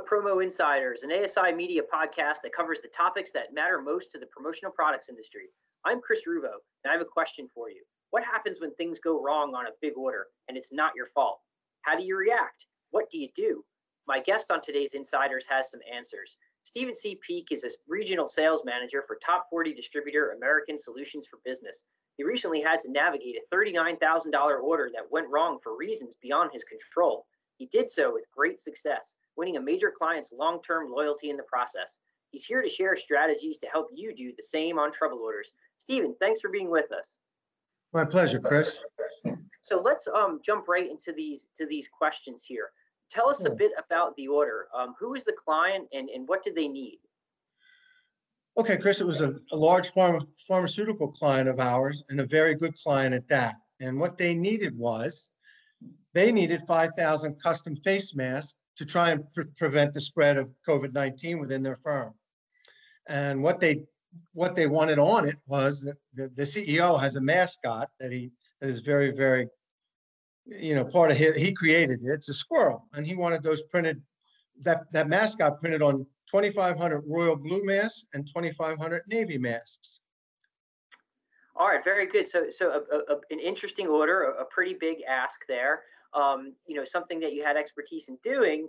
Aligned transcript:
to 0.00 0.06
Promo 0.06 0.42
Insiders, 0.42 1.02
an 1.02 1.12
ASI 1.12 1.52
media 1.54 1.82
podcast 1.82 2.40
that 2.42 2.54
covers 2.54 2.80
the 2.80 2.88
topics 2.88 3.32
that 3.32 3.52
matter 3.52 3.82
most 3.82 4.10
to 4.10 4.18
the 4.18 4.26
promotional 4.26 4.72
products 4.72 5.10
industry. 5.10 5.48
I'm 5.84 6.00
Chris 6.00 6.22
Ruvo, 6.26 6.52
and 6.84 6.90
I 6.90 6.92
have 6.92 7.02
a 7.02 7.04
question 7.04 7.46
for 7.46 7.68
you. 7.68 7.82
What 8.10 8.24
happens 8.24 8.60
when 8.60 8.74
things 8.74 8.98
go 8.98 9.22
wrong 9.22 9.54
on 9.54 9.66
a 9.66 9.76
big 9.82 9.92
order 9.96 10.26
and 10.48 10.56
it's 10.56 10.72
not 10.72 10.92
your 10.96 11.06
fault? 11.06 11.40
How 11.82 11.96
do 11.96 12.04
you 12.04 12.16
react? 12.16 12.66
What 12.92 13.10
do 13.10 13.18
you 13.18 13.28
do? 13.34 13.62
My 14.06 14.20
guest 14.20 14.50
on 14.50 14.62
today's 14.62 14.94
Insiders 14.94 15.46
has 15.46 15.70
some 15.70 15.80
answers. 15.92 16.36
Stephen 16.64 16.94
C. 16.94 17.18
Peak 17.26 17.48
is 17.50 17.64
a 17.64 17.70
regional 17.86 18.26
sales 18.26 18.64
manager 18.64 19.04
for 19.06 19.18
top 19.24 19.48
40 19.50 19.74
distributor 19.74 20.30
American 20.30 20.78
Solutions 20.78 21.26
for 21.26 21.40
Business. 21.44 21.84
He 22.16 22.24
recently 22.24 22.62
had 22.62 22.80
to 22.82 22.90
navigate 22.90 23.36
a 23.36 23.54
$39,000 23.54 24.62
order 24.62 24.90
that 24.94 25.10
went 25.10 25.28
wrong 25.28 25.58
for 25.62 25.76
reasons 25.76 26.14
beyond 26.22 26.52
his 26.52 26.64
control. 26.64 27.26
He 27.60 27.66
did 27.66 27.90
so 27.90 28.10
with 28.10 28.24
great 28.34 28.58
success, 28.58 29.14
winning 29.36 29.58
a 29.58 29.60
major 29.60 29.92
client's 29.94 30.32
long 30.32 30.62
term 30.62 30.90
loyalty 30.90 31.28
in 31.28 31.36
the 31.36 31.42
process. 31.42 31.98
He's 32.30 32.46
here 32.46 32.62
to 32.62 32.68
share 32.70 32.96
strategies 32.96 33.58
to 33.58 33.66
help 33.66 33.88
you 33.94 34.14
do 34.14 34.32
the 34.34 34.42
same 34.42 34.78
on 34.78 34.90
trouble 34.90 35.18
orders. 35.18 35.52
Stephen, 35.76 36.16
thanks 36.18 36.40
for 36.40 36.48
being 36.48 36.70
with 36.70 36.90
us. 36.90 37.18
My 37.92 38.06
pleasure, 38.06 38.40
Chris. 38.40 38.80
So 39.60 39.78
let's 39.78 40.08
um, 40.08 40.40
jump 40.42 40.68
right 40.68 40.90
into 40.90 41.12
these 41.12 41.48
to 41.58 41.66
these 41.66 41.86
questions 41.86 42.44
here. 42.48 42.70
Tell 43.10 43.28
us 43.28 43.44
a 43.44 43.50
bit 43.50 43.72
about 43.76 44.16
the 44.16 44.26
order. 44.26 44.68
Um, 44.74 44.94
who 44.98 45.12
is 45.14 45.24
the 45.24 45.34
client 45.34 45.86
and, 45.92 46.08
and 46.08 46.26
what 46.26 46.42
did 46.42 46.54
they 46.54 46.68
need? 46.68 47.00
Okay, 48.56 48.78
Chris, 48.78 49.02
it 49.02 49.06
was 49.06 49.20
a, 49.20 49.34
a 49.52 49.56
large 49.56 49.92
pharma, 49.92 50.26
pharmaceutical 50.48 51.08
client 51.08 51.46
of 51.46 51.60
ours 51.60 52.04
and 52.08 52.20
a 52.20 52.26
very 52.26 52.54
good 52.54 52.74
client 52.82 53.14
at 53.14 53.28
that. 53.28 53.56
And 53.80 54.00
what 54.00 54.16
they 54.16 54.32
needed 54.32 54.78
was 54.78 55.30
they 56.14 56.32
needed 56.32 56.62
5,000 56.66 57.40
custom 57.42 57.76
face 57.76 58.14
masks 58.14 58.56
to 58.76 58.84
try 58.84 59.10
and 59.10 59.30
pre- 59.32 59.44
prevent 59.56 59.92
the 59.92 60.00
spread 60.00 60.36
of 60.36 60.50
COVID-19 60.66 61.40
within 61.40 61.62
their 61.62 61.76
firm. 61.76 62.14
And 63.08 63.42
what 63.42 63.60
they 63.60 63.84
what 64.32 64.56
they 64.56 64.66
wanted 64.66 64.98
on 64.98 65.28
it 65.28 65.36
was 65.46 65.82
that 65.82 65.96
the, 66.14 66.28
the 66.34 66.42
CEO 66.42 66.98
has 66.98 67.14
a 67.14 67.20
mascot 67.20 67.88
that 68.00 68.10
he 68.10 68.30
that 68.60 68.68
is 68.68 68.80
very 68.80 69.12
very 69.12 69.46
you 70.46 70.74
know 70.74 70.84
part 70.84 71.10
of 71.10 71.16
his 71.16 71.36
he 71.36 71.52
created 71.52 72.00
it. 72.02 72.10
It's 72.10 72.28
a 72.28 72.34
squirrel, 72.34 72.86
and 72.92 73.06
he 73.06 73.14
wanted 73.14 73.42
those 73.42 73.62
printed 73.62 74.02
that 74.62 74.90
that 74.92 75.08
mascot 75.08 75.60
printed 75.60 75.82
on 75.82 76.06
2,500 76.30 77.02
royal 77.06 77.36
blue 77.36 77.64
masks 77.64 78.06
and 78.14 78.26
2,500 78.26 79.02
navy 79.08 79.38
masks. 79.38 80.00
All 81.56 81.68
right, 81.68 81.82
very 81.82 82.06
good. 82.06 82.28
So, 82.28 82.48
so 82.48 82.84
a, 82.90 83.12
a, 83.12 83.16
an 83.30 83.38
interesting 83.38 83.86
order, 83.86 84.22
a, 84.22 84.42
a, 84.42 84.44
pretty 84.46 84.74
big 84.74 85.02
ask 85.06 85.40
there. 85.46 85.82
Um, 86.12 86.54
you 86.66 86.76
know, 86.76 86.84
something 86.84 87.20
that 87.20 87.32
you 87.32 87.44
had 87.44 87.56
expertise 87.56 88.08
in 88.08 88.18
doing, 88.22 88.68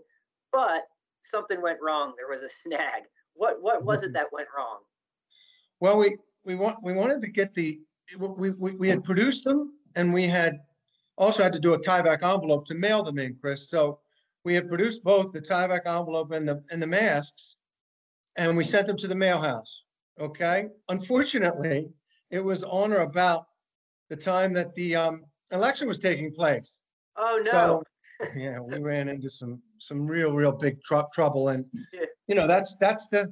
but 0.51 0.83
something 1.19 1.61
went 1.61 1.79
wrong. 1.81 2.13
There 2.17 2.29
was 2.29 2.43
a 2.43 2.49
snag. 2.49 3.03
What 3.33 3.61
what 3.61 3.83
was 3.83 4.03
it 4.03 4.07
Mm-hmm. 4.07 4.13
that 4.13 4.27
went 4.31 4.47
wrong? 4.55 4.79
Well, 5.79 5.97
we 5.97 6.17
we 6.43 6.55
want 6.55 6.77
we 6.83 6.93
wanted 6.93 7.21
to 7.21 7.27
get 7.27 7.53
the 7.53 7.79
we 8.17 8.51
we, 8.51 8.71
we 8.71 8.89
had 8.89 9.03
produced 9.03 9.43
them 9.43 9.73
and 9.95 10.13
we 10.13 10.27
had 10.27 10.59
also 11.17 11.43
had 11.43 11.53
to 11.53 11.59
do 11.59 11.73
a 11.73 11.79
Tyvek 11.79 12.23
envelope 12.23 12.65
to 12.65 12.73
mail 12.73 13.03
them 13.03 13.19
in, 13.19 13.35
Chris. 13.39 13.69
So 13.69 13.99
we 14.43 14.53
had 14.53 14.67
produced 14.67 15.03
both 15.03 15.31
the 15.31 15.41
Tyvek 15.41 15.85
envelope 15.85 16.31
and 16.31 16.47
the 16.47 16.63
and 16.71 16.81
the 16.81 16.87
masks, 16.87 17.55
and 18.37 18.57
we 18.57 18.63
sent 18.63 18.87
them 18.87 18.97
to 18.97 19.07
the 19.07 19.15
mail 19.15 19.39
house. 19.39 19.83
Okay. 20.19 20.67
Unfortunately, 20.89 21.89
it 22.29 22.43
was 22.43 22.63
on 22.63 22.91
or 22.91 23.01
about 23.01 23.47
the 24.09 24.15
time 24.15 24.53
that 24.53 24.75
the 24.75 24.95
um, 24.95 25.25
election 25.51 25.87
was 25.87 25.99
taking 25.99 26.33
place. 26.33 26.81
Oh 27.17 27.41
no. 27.43 27.51
So 27.51 27.83
yeah, 28.35 28.59
we 28.59 28.77
ran 28.79 29.09
into 29.09 29.29
some 29.29 29.61
some 29.77 30.07
real 30.07 30.33
real 30.33 30.51
big 30.51 30.81
tr- 30.83 31.09
trouble, 31.13 31.49
and 31.49 31.65
Yeah. 31.93 32.05
you 32.27 32.35
know 32.35 32.47
that's 32.47 32.75
that's 32.79 33.07
the 33.07 33.31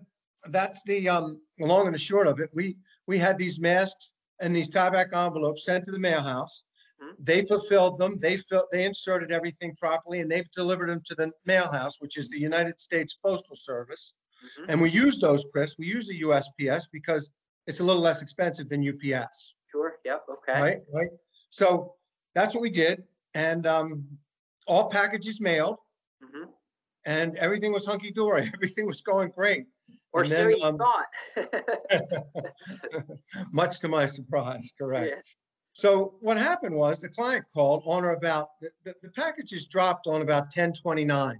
that's 0.50 0.82
the 0.84 1.08
um 1.10 1.42
long 1.60 1.86
and 1.86 1.94
the 1.94 2.00
short 2.00 2.28
of 2.28 2.40
it. 2.40 2.50
We 2.54 2.78
we 3.08 3.18
had 3.18 3.38
these 3.38 3.60
masks 3.60 4.14
and 4.42 4.56
these 4.56 4.70
Tyvek 4.70 5.14
envelopes 5.14 5.66
sent 5.66 5.86
to 5.86 5.92
the 5.92 6.00
mail 6.00 6.22
house. 6.22 6.64
Mhm. 7.04 7.16
They 7.20 7.46
fulfilled 7.46 8.00
them. 8.00 8.20
They 8.20 8.38
filled 8.38 8.68
they 8.72 8.86
inserted 8.86 9.32
everything 9.32 9.76
properly, 9.76 10.22
and 10.22 10.32
they've 10.32 10.50
delivered 10.52 10.90
them 10.90 11.02
to 11.06 11.16
the 11.16 11.32
mail 11.46 11.68
house, 11.72 12.00
which 12.00 12.18
is 12.18 12.30
the 12.30 12.40
United 12.40 12.80
States 12.80 13.16
Postal 13.26 13.56
Service. 13.56 14.16
Mhm. 14.58 14.66
And 14.70 14.82
we 14.82 14.90
use 14.90 15.20
those, 15.20 15.46
Chris. 15.52 15.76
We 15.78 15.86
use 15.88 16.08
the 16.08 16.20
USPS 16.22 16.88
because 16.92 17.30
it's 17.68 17.82
a 17.82 17.84
little 17.84 18.02
less 18.02 18.22
expensive 18.22 18.70
than 18.70 18.82
UPS 18.82 19.56
Sure. 19.72 19.98
Yep. 20.06 20.24
Okay. 20.30 20.54
right? 20.62 20.80
Right. 20.94 21.10
So 21.52 21.96
that's 22.34 22.56
what 22.56 22.62
we 22.62 22.70
did, 22.70 23.04
and 23.34 23.68
um, 23.68 24.06
all 24.68 24.90
packages 24.90 25.42
mailed, 25.42 25.78
hmm 26.22 26.46
and 27.06 27.38
everything 27.38 27.72
was 27.72 27.86
hunky 27.86 28.12
dory. 28.12 28.44
Everything 28.54 28.86
was 28.86 29.02
going 29.02 29.30
great, 29.30 29.66
Or 30.12 30.22
And 30.22 30.30
so 30.30 30.36
then, 30.36 30.58
you 30.58 30.64
um, 30.64 30.78
thought. 30.78 31.06
much 33.52 33.80
to 33.80 33.88
my 33.88 34.06
surprise. 34.06 34.70
Correct. 34.78 35.14
Yeah. 35.16 35.22
So 35.74 36.16
what 36.20 36.38
happened 36.38 36.76
was 36.76 37.00
the 37.00 37.10
client 37.10 37.46
called 37.54 37.84
on 37.86 38.04
or 38.04 38.12
about 38.12 38.50
the, 38.62 38.70
the, 38.84 38.94
the 39.02 39.10
packages 39.12 39.66
dropped 39.66 40.08
on 40.08 40.22
about 40.22 40.44
1029, 40.44 41.40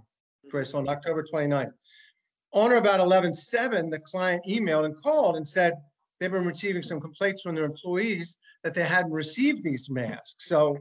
Chris, 0.50 0.72
on 0.72 0.88
October 0.88 1.22
29th. 1.22 1.72
On 2.52 2.72
or 2.72 2.76
about 2.76 3.00
11/7, 3.00 3.90
the 3.90 3.98
client 4.00 4.42
emailed 4.48 4.86
and 4.86 4.96
called 5.02 5.36
and 5.36 5.46
said 5.46 5.74
they've 6.18 6.32
been 6.32 6.46
receiving 6.46 6.82
some 6.82 7.00
complaints 7.00 7.42
from 7.42 7.54
their 7.54 7.64
employees 7.64 8.38
that 8.64 8.74
they 8.74 8.84
hadn't 8.84 9.12
received 9.12 9.62
these 9.62 9.88
masks. 9.90 10.48
So 10.48 10.78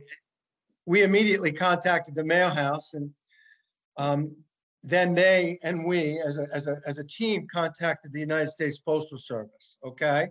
we 0.89 1.03
immediately 1.03 1.51
contacted 1.51 2.15
the 2.15 2.23
mail 2.23 2.49
house 2.49 2.95
and 2.95 3.11
um, 3.97 4.35
then 4.81 5.13
they 5.13 5.59
and 5.61 5.85
we 5.85 6.19
as 6.19 6.39
a, 6.39 6.47
as 6.51 6.65
a, 6.65 6.81
as 6.87 6.97
a 6.97 7.03
team 7.03 7.45
contacted 7.53 8.11
the 8.11 8.19
United 8.19 8.49
States 8.49 8.79
Postal 8.79 9.19
Service, 9.19 9.77
okay? 9.85 10.29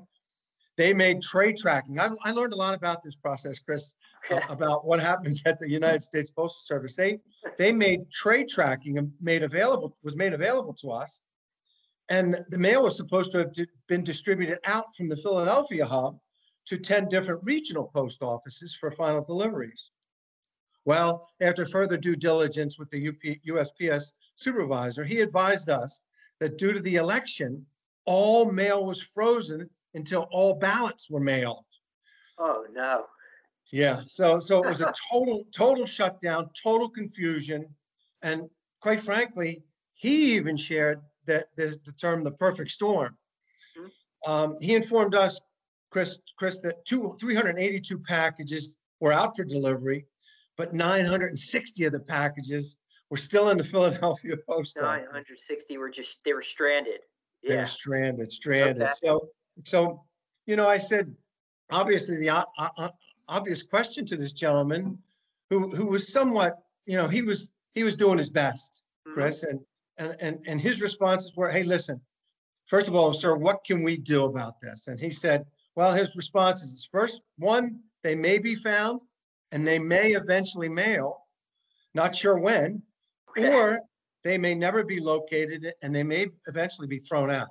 They 0.76 0.92
made 0.92 1.22
trade 1.22 1.58
tracking. 1.58 2.00
I, 2.00 2.08
I 2.24 2.32
learned 2.32 2.54
a 2.54 2.56
lot 2.56 2.74
about 2.74 3.04
this 3.04 3.14
process, 3.14 3.60
Chris, 3.60 3.94
about 4.48 4.84
what 4.84 4.98
happens 4.98 5.42
at 5.46 5.60
the 5.60 5.70
United 5.70 6.02
States 6.02 6.32
Postal 6.32 6.62
Service. 6.62 6.96
They, 6.96 7.20
they 7.56 7.70
made 7.70 8.10
trade 8.10 8.48
tracking 8.48 8.98
and 8.98 9.12
made 9.20 9.44
available, 9.44 9.96
was 10.02 10.16
made 10.16 10.32
available 10.32 10.74
to 10.80 10.90
us. 10.90 11.20
And 12.08 12.44
the 12.48 12.58
mail 12.58 12.82
was 12.82 12.96
supposed 12.96 13.30
to 13.30 13.38
have 13.38 13.52
been 13.86 14.02
distributed 14.02 14.58
out 14.64 14.86
from 14.96 15.08
the 15.08 15.16
Philadelphia 15.18 15.86
hub 15.86 16.18
to 16.66 16.78
10 16.78 17.08
different 17.10 17.42
regional 17.44 17.92
post 17.94 18.22
offices 18.24 18.74
for 18.74 18.90
final 18.90 19.22
deliveries. 19.22 19.90
Well, 20.84 21.28
after 21.40 21.66
further 21.66 21.96
due 21.96 22.16
diligence 22.16 22.78
with 22.78 22.88
the 22.90 23.08
UP, 23.08 23.22
USPS 23.46 24.12
supervisor, 24.36 25.04
he 25.04 25.20
advised 25.20 25.68
us 25.68 26.02
that 26.40 26.56
due 26.58 26.72
to 26.72 26.80
the 26.80 26.96
election, 26.96 27.66
all 28.04 28.50
mail 28.50 28.86
was 28.86 29.02
frozen 29.02 29.68
until 29.94 30.28
all 30.30 30.54
ballots 30.54 31.10
were 31.10 31.20
mailed. 31.20 31.64
oh 32.38 32.64
no. 32.72 33.06
Yeah, 33.70 34.00
so 34.06 34.40
so 34.40 34.64
it 34.64 34.68
was 34.68 34.80
a 34.80 34.92
total 35.12 35.44
total 35.54 35.84
shutdown, 35.84 36.48
total 36.60 36.88
confusion, 36.88 37.66
and 38.22 38.48
quite 38.80 39.00
frankly, 39.00 39.62
he 39.92 40.34
even 40.36 40.56
shared 40.56 41.02
that 41.26 41.48
there's 41.56 41.78
the 41.80 41.92
term 41.92 42.24
the 42.24 42.30
perfect 42.30 42.70
storm. 42.70 43.18
Mhm. 43.76 43.90
Um, 44.26 44.56
he 44.60 44.74
informed 44.74 45.14
us, 45.14 45.38
Chris, 45.90 46.18
Chris, 46.38 46.60
that 46.62 46.84
two 46.86 47.14
382 47.20 47.98
packages 47.98 48.78
were 49.00 49.12
out 49.12 49.36
for 49.36 49.44
delivery, 49.44 50.06
but 50.58 50.74
960 50.74 51.84
of 51.84 51.92
the 51.92 52.00
packages 52.00 52.76
were 53.08 53.16
still 53.16 53.48
in 53.48 53.56
the 53.56 53.64
Philadelphia 53.72 54.34
post 54.46 54.76
office. 54.76 54.82
960 55.06 55.78
were 55.78 55.88
just 55.88 56.18
they 56.24 56.34
were 56.34 56.42
stranded. 56.42 57.00
They're 57.42 57.58
Yeah. 57.58 57.64
stranded, 57.64 58.30
stranded. 58.32 58.82
Okay. 58.82 58.92
So, 59.02 59.30
so, 59.64 60.04
you 60.46 60.56
know, 60.56 60.68
I 60.68 60.76
said, 60.78 61.14
obviously, 61.70 62.16
the 62.16 62.30
o- 62.30 62.44
o- 62.58 62.68
o- 62.76 62.90
obvious 63.28 63.62
question 63.62 64.04
to 64.06 64.16
this 64.16 64.32
gentleman, 64.32 64.98
who 65.48 65.74
who 65.74 65.86
was 65.86 66.12
somewhat, 66.12 66.58
you 66.84 66.96
know, 66.96 67.08
he 67.08 67.22
was 67.22 67.52
he 67.74 67.84
was 67.84 67.94
doing 67.96 68.18
his 68.18 68.28
best, 68.28 68.82
Mhm. 69.06 69.14
Chris, 69.14 69.44
and 69.44 69.60
and 69.98 70.16
and 70.20 70.44
and 70.46 70.60
his 70.60 70.82
responses 70.82 71.34
were, 71.36 71.48
"Hey, 71.50 71.62
listen, 71.62 72.00
first 72.66 72.88
of 72.88 72.94
all, 72.96 73.12
sir, 73.14 73.36
what 73.36 73.64
can 73.64 73.82
we 73.84 73.96
do 73.96 74.24
about 74.24 74.60
this?" 74.60 74.88
And 74.88 74.98
he 74.98 75.10
said, 75.10 75.46
"Well, 75.76 75.92
his 75.92 76.16
responses 76.16 76.72
is 76.72 76.88
first 76.90 77.22
one, 77.36 77.80
they 78.02 78.16
may 78.16 78.38
be 78.38 78.54
found, 78.56 79.00
and 79.52 79.66
they 79.66 79.78
may 79.78 80.12
eventually 80.12 80.68
mail, 80.68 81.26
not 81.94 82.14
sure 82.14 82.38
when, 82.38 82.82
or 83.36 83.80
they 84.24 84.38
may 84.38 84.54
never 84.54 84.84
be 84.84 85.00
located, 85.00 85.72
and 85.82 85.94
they 85.94 86.02
may 86.02 86.26
eventually 86.46 86.86
be 86.86 86.98
thrown 86.98 87.30
out." 87.30 87.48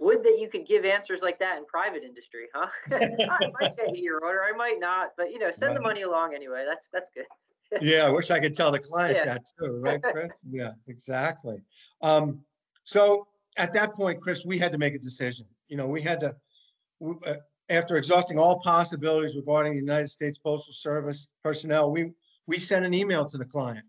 Would 0.00 0.24
that 0.24 0.38
you 0.40 0.48
could 0.48 0.66
give 0.66 0.84
answers 0.84 1.22
like 1.22 1.38
that 1.38 1.58
in 1.58 1.64
private 1.66 2.02
industry, 2.02 2.48
huh? 2.52 2.68
I 2.90 3.50
might 3.60 3.76
get 3.76 3.96
your 3.96 4.18
order, 4.20 4.42
I 4.42 4.52
might 4.52 4.80
not, 4.80 5.10
but 5.16 5.30
you 5.30 5.38
know, 5.38 5.50
send 5.50 5.76
the 5.76 5.80
money 5.80 6.02
along 6.02 6.34
anyway. 6.34 6.64
That's 6.66 6.88
that's 6.92 7.10
good. 7.10 7.26
Yeah, 7.80 8.04
I 8.04 8.10
wish 8.10 8.30
I 8.30 8.38
could 8.38 8.52
tell 8.54 8.70
the 8.70 8.78
client 8.78 9.16
Yeah. 9.16 9.24
that 9.24 9.46
too, 9.58 9.80
right, 9.80 10.02
Chris? 10.12 10.28
Yeah, 10.50 10.72
exactly. 10.88 11.62
Um, 12.02 12.44
so 12.84 13.26
at 13.56 13.72
that 13.72 13.94
point, 13.94 14.20
Chris, 14.20 14.44
we 14.44 14.58
had 14.58 14.72
to 14.72 14.78
make 14.78 14.94
a 14.94 14.98
decision. 14.98 15.46
You 15.68 15.78
know, 15.78 15.86
we 15.86 16.02
had 16.02 16.20
to, 16.20 16.36
uh, 17.24 17.36
after 17.72 17.96
exhausting 17.96 18.38
all 18.38 18.60
possibilities 18.60 19.34
regarding 19.34 19.72
the 19.72 19.80
United 19.80 20.08
States 20.08 20.38
Postal 20.38 20.74
Service 20.74 21.28
personnel, 21.42 21.90
we 21.90 22.12
we 22.46 22.58
sent 22.58 22.84
an 22.84 22.92
email 22.92 23.24
to 23.26 23.38
the 23.38 23.44
client, 23.44 23.84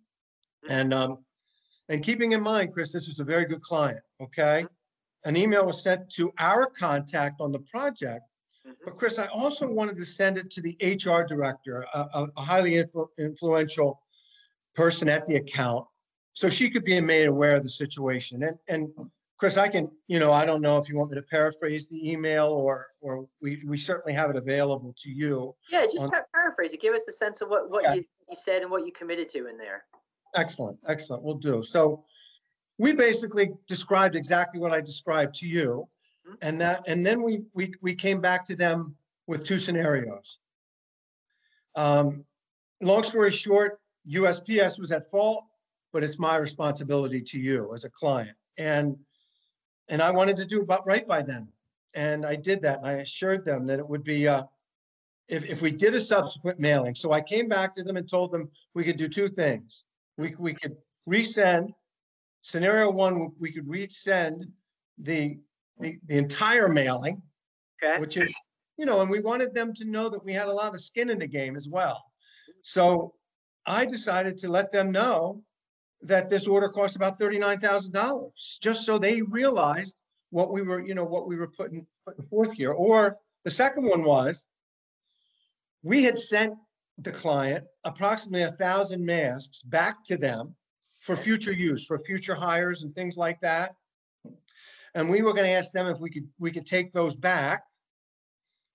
and 0.70 0.94
um, 0.94 1.18
And 1.90 2.02
keeping 2.02 2.32
in 2.32 2.42
mind, 2.42 2.72
Chris, 2.74 2.94
this 2.94 3.08
was 3.08 3.20
a 3.20 3.24
very 3.26 3.46
good 3.46 3.62
client, 3.62 4.00
okay? 4.22 4.66
An 5.26 5.36
email 5.36 5.66
was 5.66 5.84
sent 5.84 6.10
to 6.12 6.32
our 6.40 6.66
contact 6.68 7.42
on 7.42 7.52
the 7.52 7.60
project, 7.60 8.24
Mhm. 8.66 8.76
but 8.86 8.98
Chris, 8.98 9.20
I 9.20 9.26
also 9.28 9.68
wanted 9.68 9.98
to 9.98 10.06
send 10.06 10.38
it 10.38 10.50
to 10.52 10.62
the 10.62 10.78
HR 10.82 11.24
director, 11.26 11.86
a, 11.94 12.00
a- 12.20 12.30
a 12.38 12.42
highly 12.42 12.74
influ- 12.84 13.10
influential 13.18 14.02
person 14.76 15.10
at 15.10 15.26
the 15.28 15.36
account, 15.36 15.86
so 16.34 16.48
she 16.48 16.70
could 16.70 16.86
be 16.86 17.02
made 17.02 17.26
aware 17.28 17.56
of 17.58 17.64
the 17.64 17.70
situation. 17.84 18.44
And, 18.44 18.58
and 18.70 18.84
Chris, 19.44 19.58
I 19.58 19.68
can, 19.68 19.92
you 20.08 20.20
know, 20.20 20.32
I 20.32 20.46
don't 20.46 20.62
know 20.62 20.78
if 20.78 20.88
you 20.88 20.96
want 20.96 21.12
me 21.12 21.16
to 21.18 21.22
paraphrase 21.22 21.90
the 21.90 22.10
email 22.10 22.46
or, 22.46 22.88
or 23.02 23.28
we, 23.42 23.62
we 23.68 23.78
certainly 23.78 24.14
have 24.14 24.30
it 24.30 24.38
available 24.38 24.96
to 25.00 25.10
you. 25.10 25.54
Yeah, 25.70 25.84
just 25.84 26.00
on- 26.00 26.12
pa- 26.12 26.22
paraphrase 26.34 26.72
it. 26.72 26.80
Give 26.80 26.94
us 26.94 27.10
a 27.10 27.12
sense 27.12 27.42
of 27.42 27.50
what, 27.50 27.70
what 27.70 27.84
Yeah. 27.84 27.96
you, 27.96 28.06
you 28.30 28.36
said 28.38 28.62
and 28.62 28.72
what 28.72 28.86
you 28.86 28.94
committed 28.94 29.28
to 29.32 29.50
in 29.50 29.58
there. 29.58 29.84
Excellent, 30.34 30.78
excellent, 30.88 31.24
we'll 31.24 31.36
do. 31.36 31.62
So 31.62 32.06
we 32.78 32.94
basically 32.94 33.52
described 33.68 34.16
exactly 34.16 34.62
what 34.62 34.72
I 34.72 34.80
described 34.80 35.36
to 35.40 35.46
you. 35.46 35.90
Mhm. 36.26 36.36
And 36.42 36.62
that, 36.62 36.82
and 36.88 37.06
then 37.06 37.22
we, 37.22 37.42
we, 37.54 37.74
we 37.82 37.94
came 37.96 38.22
back 38.22 38.46
to 38.46 38.56
them 38.56 38.96
with 39.28 39.44
two 39.44 39.60
scenarios. 39.60 40.38
Um, 41.76 42.24
Long 42.82 43.04
story 43.04 43.32
short, 43.32 43.82
USPS 44.10 44.80
was 44.80 44.94
at 44.94 45.12
fault, 45.12 45.44
but 45.92 46.02
it's 46.02 46.18
my 46.18 46.38
responsibility 46.38 47.20
to 47.24 47.38
you 47.38 47.74
as 47.74 47.84
a 47.84 47.90
client. 47.90 48.38
And, 48.58 48.96
and 49.90 50.02
I 50.02 50.12
wanted 50.12 50.38
to 50.38 50.46
do 50.46 50.62
about 50.62 50.86
right 50.86 51.08
by 51.08 51.22
them. 51.22 51.48
And 51.94 52.26
I 52.26 52.36
did 52.36 52.62
that, 52.64 52.80
and 52.80 52.88
I 52.88 52.94
assured 52.94 53.46
them 53.46 53.68
that 53.68 53.80
it 53.80 53.88
would 53.88 54.04
be, 54.04 54.28
uh, 54.28 54.44
if, 55.28 55.46
if 55.46 55.62
we 55.62 55.72
did 55.72 55.94
a 55.94 56.02
subsequent 56.02 56.60
mailing. 56.60 56.96
So 56.96 57.12
I 57.12 57.22
came 57.22 57.48
back 57.48 57.74
to 57.76 57.84
them 57.84 57.98
and 57.98 58.10
told 58.10 58.32
them 58.32 58.50
we 58.74 58.84
could 58.84 58.98
do 58.98 59.08
two 59.08 59.28
things. 59.28 59.84
We, 60.18 60.36
we 60.40 60.54
could 60.54 60.76
resend, 61.08 61.70
scenario 62.42 62.92
one, 62.92 63.32
we 63.40 63.52
could 63.52 63.68
resend 63.68 64.46
the, 64.98 65.38
the, 65.80 66.00
the 66.08 66.18
entire 66.18 66.68
mailing, 66.68 67.22
Okay. 67.84 68.00
which 68.00 68.18
is, 68.18 68.34
you 68.78 68.86
know, 68.86 69.02
and 69.02 69.10
we 69.10 69.20
wanted 69.20 69.54
them 69.54 69.74
to 69.76 69.86
know 69.86 70.10
that 70.10 70.24
we 70.24 70.34
had 70.34 70.48
a 70.48 70.54
lot 70.54 70.74
of 70.74 70.82
skin 70.82 71.10
in 71.10 71.20
the 71.20 71.28
game 71.28 71.56
as 71.56 71.68
well. 71.68 72.04
So 72.62 73.14
I 73.66 73.86
decided 73.86 74.38
to 74.40 74.48
let 74.50 74.72
them 74.72 74.92
know 74.92 75.44
that 76.04 76.30
this 76.30 76.48
order 76.48 76.70
cost 76.70 76.96
about 76.96 77.18
thirty-nine 77.18 77.60
thousand 77.60 77.94
dollars, 77.94 78.60
just 78.62 78.86
so 78.86 78.98
they 78.98 79.22
realized 79.22 80.02
what 80.30 80.52
we 80.52 80.62
were, 80.62 80.82
you 80.86 80.96
know, 80.96 81.06
what 81.06 81.28
we 81.28 81.36
were 81.36 81.48
putting, 81.48 81.86
putting 82.06 82.26
forth 82.26 82.54
here. 82.54 82.72
Or 82.72 83.16
the 83.44 83.52
second 83.52 83.86
one 83.86 84.04
was, 84.04 84.46
we 85.84 86.04
had 86.04 86.18
sent 86.18 86.56
the 86.98 87.12
client 87.12 87.66
approximately 87.84 88.44
a 88.44 88.52
thousand 88.52 89.06
masks 89.06 89.62
back 89.64 90.04
to 90.06 90.18
them 90.18 90.56
for 91.02 91.16
future 91.16 91.52
use, 91.52 91.86
for 91.86 92.00
future 92.00 92.36
hires 92.36 92.84
and 92.84 92.96
things 92.96 93.18
like 93.18 93.40
that. 93.42 93.76
And 94.96 95.10
we 95.10 95.22
were 95.22 95.34
gonna 95.34 95.50
ask 95.50 95.72
them 95.72 95.88
if 95.88 96.00
we 96.00 96.10
could, 96.10 96.28
we 96.40 96.52
could 96.52 96.66
take 96.66 96.94
those 96.94 97.16
back. 97.16 97.64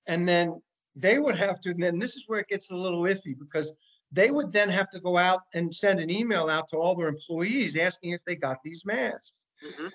And 0.06 0.28
then 0.28 0.60
they 0.96 1.18
would 1.18 1.36
have 1.36 1.60
to, 1.60 1.70
and 1.70 1.82
then 1.82 1.98
this 1.98 2.16
is 2.16 2.24
where 2.26 2.40
it 2.40 2.48
gets 2.48 2.70
a 2.70 2.76
little 2.76 3.02
iffy 3.02 3.38
because 3.38 3.72
they 4.10 4.30
would 4.30 4.52
then 4.52 4.68
have 4.68 4.88
to 4.90 5.00
go 5.00 5.18
out 5.18 5.40
and 5.54 5.74
send 5.74 6.00
an 6.00 6.10
email 6.10 6.48
out 6.48 6.68
to 6.68 6.76
all 6.76 6.94
their 6.94 7.08
employees 7.08 7.76
asking 7.76 8.12
if 8.12 8.20
they 8.24 8.36
got 8.36 8.58
these 8.62 8.84
masks. 8.84 9.46
Mhm. 9.62 9.92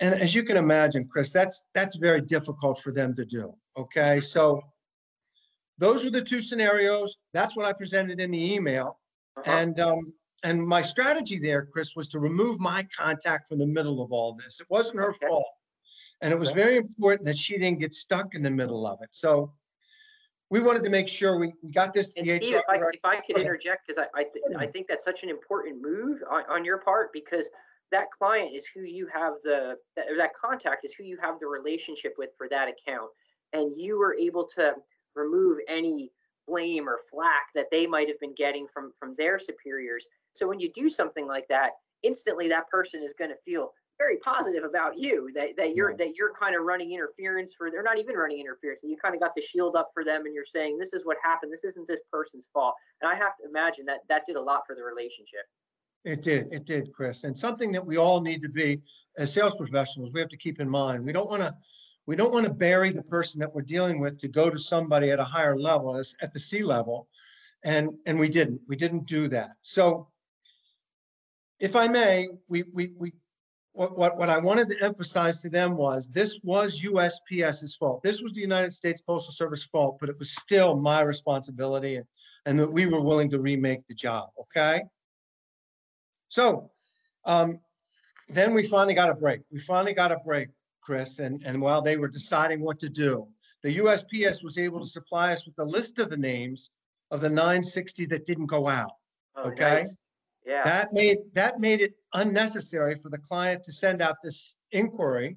And 0.00 0.14
as 0.20 0.34
you 0.34 0.44
can 0.44 0.56
imagine, 0.56 1.08
Chris, 1.08 1.32
that's, 1.32 1.62
that's 1.74 1.96
very 1.96 2.20
difficult 2.20 2.80
for 2.80 2.92
them 2.92 3.14
to 3.14 3.24
do, 3.24 3.52
okay? 3.76 4.20
So 4.20 4.62
those 5.78 6.04
are 6.04 6.10
the 6.10 6.22
two 6.22 6.40
scenarios. 6.40 7.16
That's 7.32 7.56
what 7.56 7.66
I 7.66 7.72
presented 7.72 8.20
in 8.20 8.30
the 8.30 8.54
email. 8.54 9.00
Uh-huh. 9.36 9.50
And, 9.50 9.80
um, 9.80 10.12
and 10.44 10.64
my 10.64 10.82
strategy 10.82 11.40
there, 11.40 11.66
Chris, 11.66 11.96
was 11.96 12.06
to 12.10 12.20
remove 12.20 12.60
my 12.60 12.86
contact 12.96 13.48
from 13.48 13.58
the 13.58 13.66
middle 13.66 14.00
of 14.00 14.12
all 14.12 14.34
this. 14.34 14.60
It 14.60 14.68
wasn't 14.70 14.98
her 14.98 15.10
Okay. 15.10 15.26
fault. 15.26 15.46
And 16.20 16.32
it 16.32 16.38
was 16.38 16.50
very 16.50 16.76
important 16.76 17.26
that 17.26 17.38
she 17.38 17.58
didn't 17.58 17.78
get 17.80 17.94
stuck 17.94 18.34
in 18.34 18.42
the 18.42 18.50
middle 18.50 18.86
of 18.86 19.00
it. 19.02 19.08
So 19.12 19.52
we 20.50 20.60
wanted 20.60 20.82
to 20.84 20.90
make 20.90 21.08
sure 21.08 21.38
we, 21.38 21.52
we 21.62 21.70
got 21.70 21.92
this 21.92 22.14
And 22.16 22.26
Steve, 22.26 22.54
if 22.54 22.62
I, 22.68 22.76
if 22.76 23.04
I 23.04 23.20
could 23.20 23.38
interject, 23.38 23.86
because 23.86 23.98
I, 23.98 24.18
I, 24.18 24.24
th- 24.24 24.44
I 24.58 24.66
think 24.66 24.86
that's 24.88 25.04
such 25.04 25.22
an 25.22 25.28
important 25.28 25.82
move 25.82 26.22
on, 26.30 26.44
on 26.48 26.64
your 26.64 26.78
part, 26.78 27.12
because 27.12 27.50
that 27.90 28.10
client 28.10 28.54
is 28.54 28.66
who 28.66 28.82
you 28.82 29.06
have 29.12 29.34
the, 29.44 29.76
that, 29.96 30.06
or 30.10 30.16
that 30.16 30.32
contact 30.34 30.84
is 30.84 30.94
who 30.94 31.04
you 31.04 31.18
have 31.20 31.38
the 31.38 31.46
relationship 31.46 32.14
with 32.18 32.30
for 32.36 32.48
that 32.50 32.68
account. 32.68 33.10
And 33.52 33.72
you 33.76 33.98
were 33.98 34.14
able 34.14 34.46
to 34.56 34.74
remove 35.14 35.58
any 35.68 36.10
blame 36.46 36.88
or 36.88 36.98
flack 37.10 37.48
that 37.54 37.66
they 37.70 37.86
might 37.86 38.08
have 38.08 38.18
been 38.20 38.34
getting 38.34 38.66
from, 38.66 38.92
from 38.98 39.14
their 39.18 39.38
superiors. 39.38 40.06
So 40.32 40.48
when 40.48 40.60
you 40.60 40.70
do 40.72 40.88
something 40.88 41.26
like 41.26 41.46
that, 41.48 41.72
instantly 42.02 42.48
that 42.48 42.68
person 42.68 43.02
is 43.02 43.14
going 43.18 43.30
to 43.30 43.36
feel 43.44 43.72
very 43.98 44.16
positive 44.18 44.64
about 44.64 44.96
you 44.96 45.30
that, 45.34 45.56
that 45.56 45.74
you're 45.74 45.88
Right. 45.88 45.98
that 45.98 46.14
you're 46.14 46.32
kind 46.32 46.54
of 46.54 46.62
running 46.62 46.92
interference 46.92 47.52
for 47.52 47.70
they're 47.70 47.82
not 47.82 47.98
even 47.98 48.14
running 48.14 48.38
interference 48.38 48.82
and 48.82 48.90
you 48.92 48.96
kind 48.96 49.14
of 49.14 49.20
got 49.20 49.34
the 49.34 49.42
shield 49.42 49.74
up 49.76 49.90
for 49.92 50.04
them 50.04 50.24
and 50.24 50.34
you're 50.34 50.44
saying 50.44 50.78
this 50.78 50.92
is 50.92 51.04
what 51.04 51.16
happened 51.22 51.52
this 51.52 51.64
isn't 51.64 51.86
this 51.88 52.00
person's 52.10 52.48
fault 52.52 52.74
and 53.02 53.10
i 53.10 53.14
have 53.14 53.36
to 53.36 53.48
imagine 53.48 53.84
that 53.84 54.00
that 54.08 54.24
did 54.26 54.36
a 54.36 54.40
lot 54.40 54.62
for 54.66 54.74
the 54.76 54.82
relationship 54.82 55.44
It 56.04 56.22
did, 56.22 56.52
it 56.52 56.64
did, 56.64 56.92
Chris. 56.92 57.24
And 57.24 57.36
something 57.36 57.72
that 57.72 57.84
we 57.84 57.96
all 57.98 58.20
need 58.20 58.40
to 58.42 58.48
be, 58.48 58.80
as 59.18 59.32
sales 59.32 59.56
professionals, 59.56 60.10
we 60.12 60.20
have 60.20 60.28
to 60.30 60.36
keep 60.36 60.60
in 60.60 60.68
mind. 60.70 61.04
We 61.04 61.12
don't 61.12 61.28
want 61.28 61.42
to, 61.42 61.52
we 62.06 62.14
don't 62.16 62.32
want 62.32 62.46
to 62.46 62.52
bury 62.52 62.90
the 62.92 63.02
person 63.02 63.40
that 63.40 63.52
we're 63.52 63.62
dealing 63.76 63.98
with 64.00 64.16
to 64.20 64.28
go 64.28 64.48
to 64.48 64.58
somebody 64.58 65.10
at 65.10 65.18
a 65.18 65.24
higher 65.24 65.58
level, 65.58 66.00
at 66.22 66.32
the 66.32 66.38
C 66.38 66.62
level. 66.62 67.08
And, 67.64 67.90
and 68.06 68.18
we 68.18 68.28
didn't, 68.28 68.60
we 68.68 68.76
didn't 68.76 69.06
do 69.08 69.28
that. 69.28 69.56
So 69.62 70.08
if 71.58 71.74
I 71.74 71.88
may, 71.88 72.28
we, 72.46 72.62
we, 72.72 72.92
we, 72.96 73.12
what, 73.72 73.96
what, 73.96 74.16
what 74.16 74.28
I 74.28 74.38
wanted 74.38 74.68
to 74.70 74.84
emphasize 74.84 75.40
to 75.42 75.50
them 75.50 75.76
was 75.76 76.08
this 76.08 76.40
was 76.42 76.82
USPS's 76.82 77.76
fault. 77.76 78.02
This 78.02 78.22
was 78.22 78.32
the 78.32 78.40
United 78.40 78.72
States 78.72 79.00
Postal 79.00 79.32
Service 79.32 79.64
fault, 79.64 79.98
but 80.00 80.08
it 80.08 80.18
was 80.18 80.32
still 80.32 80.76
my 80.76 81.00
responsibility 81.02 81.96
and, 81.96 82.06
and 82.46 82.58
that 82.58 82.72
we 82.72 82.86
were 82.86 83.00
willing 83.00 83.30
to 83.30 83.40
remake 83.40 83.86
the 83.86 83.94
job, 83.94 84.30
okay? 84.40 84.82
So, 86.28 86.70
um, 87.24 87.60
then 88.28 88.52
we 88.52 88.66
finally 88.66 88.94
got 88.94 89.10
a 89.10 89.14
break. 89.14 89.40
We 89.50 89.58
finally 89.60 89.94
got 89.94 90.12
a 90.12 90.18
break, 90.24 90.48
Chris, 90.82 91.18
and, 91.18 91.42
and 91.44 91.60
while 91.60 91.80
they 91.80 91.96
were 91.96 92.08
deciding 92.08 92.60
what 92.60 92.78
to 92.80 92.88
do, 92.88 93.28
the 93.62 93.78
USPS 93.78 94.44
was 94.44 94.58
able 94.58 94.80
to 94.80 94.86
supply 94.86 95.32
us 95.32 95.46
with 95.46 95.58
a 95.58 95.64
list 95.64 95.98
of 95.98 96.10
the 96.10 96.16
names 96.16 96.70
of 97.10 97.20
the 97.20 97.28
960 97.28 98.06
that 98.06 98.26
didn't 98.26 98.46
go 98.46 98.68
out. 98.68 98.92
oh, 99.36 99.48
Okay. 99.50 99.62
nice. 99.62 100.00
Yeah 100.48 100.64
That 100.64 100.92
made, 100.92 101.18
that 101.34 101.60
made 101.60 101.80
it 101.86 101.94
unnecessary 102.14 102.94
for 103.02 103.10
the 103.10 103.18
client 103.18 103.62
to 103.64 103.72
send 103.72 104.00
out 104.02 104.16
this 104.24 104.56
inquiry 104.72 105.36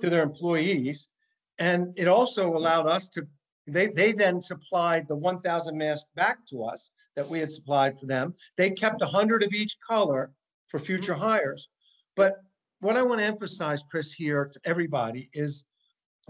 to 0.00 0.08
their 0.10 0.22
employees. 0.22 1.08
And 1.58 1.92
it 1.96 2.08
also 2.08 2.56
allowed 2.56 2.86
us 2.86 3.08
to, 3.10 3.26
they, 3.66 3.86
they 3.88 4.12
then 4.12 4.40
supplied 4.40 5.06
the 5.08 5.16
1,000 5.16 5.76
masks 5.76 6.08
back 6.14 6.38
to 6.50 6.64
us 6.64 6.90
that 7.16 7.28
we 7.28 7.38
had 7.38 7.50
supplied 7.52 7.98
for 7.98 8.06
them. 8.06 8.34
They 8.56 8.70
kept 8.70 9.00
100 9.00 9.42
of 9.42 9.52
each 9.52 9.76
color 9.86 10.32
for 10.68 10.78
future 10.80 11.14
hires. 11.14 11.68
But 12.16 12.32
what 12.80 12.96
I 12.96 13.02
want 13.02 13.20
to 13.20 13.26
emphasize, 13.26 13.82
Chris, 13.90 14.12
here 14.12 14.50
to 14.52 14.60
everybody 14.64 15.30
is, 15.32 15.64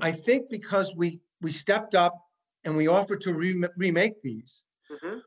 I 0.01 0.13
think 0.13 0.51
because 0.51 0.95
we, 0.97 1.21
we 1.41 1.53
stepped 1.53 1.95
up 1.95 2.15
and 2.65 2.77
we 2.77 2.87
offered 2.89 3.21
to 3.23 3.33
rem- 3.35 3.73
remake 3.77 4.21
these, 4.23 4.65
Mhm. 4.91 5.23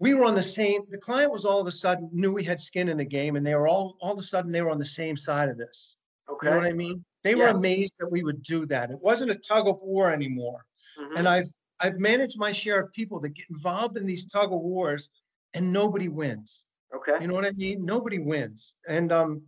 We 0.00 0.14
were 0.14 0.24
on 0.24 0.34
the 0.34 0.42
same, 0.42 0.82
the 0.90 0.98
client 0.98 1.32
was 1.32 1.44
all 1.44 1.60
of 1.60 1.66
a 1.66 1.72
sudden 1.72 2.08
knew 2.12 2.32
we 2.32 2.44
had 2.44 2.60
skin 2.60 2.88
in 2.88 2.96
the 2.96 3.04
game 3.04 3.36
and 3.36 3.44
they 3.44 3.54
were 3.54 3.66
all, 3.66 3.96
all 4.00 4.12
of 4.12 4.18
a 4.18 4.22
sudden 4.22 4.52
they 4.52 4.62
were 4.62 4.70
on 4.70 4.78
the 4.78 4.86
same 4.86 5.16
side 5.16 5.48
of 5.48 5.58
this. 5.58 5.96
Okay. 6.30 6.46
You 6.46 6.52
know 6.52 6.60
what 6.60 6.66
I 6.66 6.72
mean? 6.72 7.04
They 7.24 7.34
were 7.34 7.48
amazed 7.48 7.92
that 7.98 8.10
we 8.10 8.22
would 8.22 8.42
do 8.42 8.64
that. 8.66 8.90
It 8.90 9.00
wasn't 9.00 9.32
a 9.32 9.34
tug 9.34 9.66
of 9.66 9.82
war 9.82 10.12
anymore. 10.12 10.64
Mhm. 11.00 11.16
And 11.16 11.28
I've, 11.28 11.52
I've 11.80 11.98
managed 11.98 12.38
my 12.38 12.52
share 12.52 12.80
of 12.80 12.92
people 12.92 13.18
that 13.20 13.30
get 13.30 13.50
involved 13.50 13.96
in 13.96 14.06
these 14.06 14.26
tug 14.26 14.52
of 14.52 14.60
wars 14.60 15.10
and 15.54 15.72
nobody 15.72 16.08
wins. 16.08 16.64
okay 16.94 17.16
You 17.20 17.26
know 17.26 17.34
what 17.34 17.44
I 17.44 17.50
mean? 17.52 17.84
Nobody 17.84 18.18
wins. 18.18 18.76
And, 18.86 19.10
um, 19.10 19.42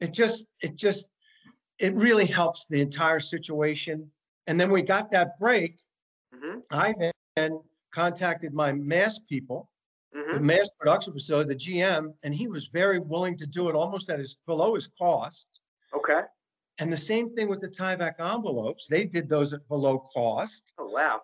it 0.00 0.12
just, 0.12 0.46
it 0.60 0.76
just, 0.76 1.08
it 1.78 1.94
really 1.94 2.26
helps 2.26 2.66
the 2.66 2.80
entire 2.82 3.20
situation. 3.20 4.10
And 4.46 4.60
then 4.60 4.70
we 4.70 4.82
got 4.82 5.10
that 5.12 5.38
break. 5.38 5.78
Mhm. 6.34 6.62
I 6.70 7.12
then 7.34 7.60
contacted 7.92 8.52
my 8.52 8.72
mask 8.72 9.22
people 9.26 9.70
the 10.16 10.22
Mhm. 10.38 10.42
mass 10.42 10.68
production 10.78 11.12
facility, 11.12 11.48
the 11.48 11.54
GM, 11.54 12.14
and 12.22 12.34
he 12.34 12.48
was 12.48 12.68
very 12.68 12.98
willing 12.98 13.36
to 13.36 13.46
do 13.46 13.68
it 13.68 13.74
almost 13.74 14.08
at 14.10 14.18
his, 14.18 14.34
below 14.46 14.74
his 14.74 14.86
cost. 14.98 15.60
okay 15.94 16.22
And 16.78 16.92
the 16.92 16.98
same 16.98 17.34
thing 17.34 17.48
with 17.48 17.60
the 17.60 17.68
Tyvek 17.68 18.18
envelopes. 18.20 18.86
They 18.88 19.04
did 19.06 19.28
those 19.28 19.52
at 19.52 19.66
below 19.68 19.98
cost. 19.98 20.72
oh 20.78 20.90
wow 20.90 21.22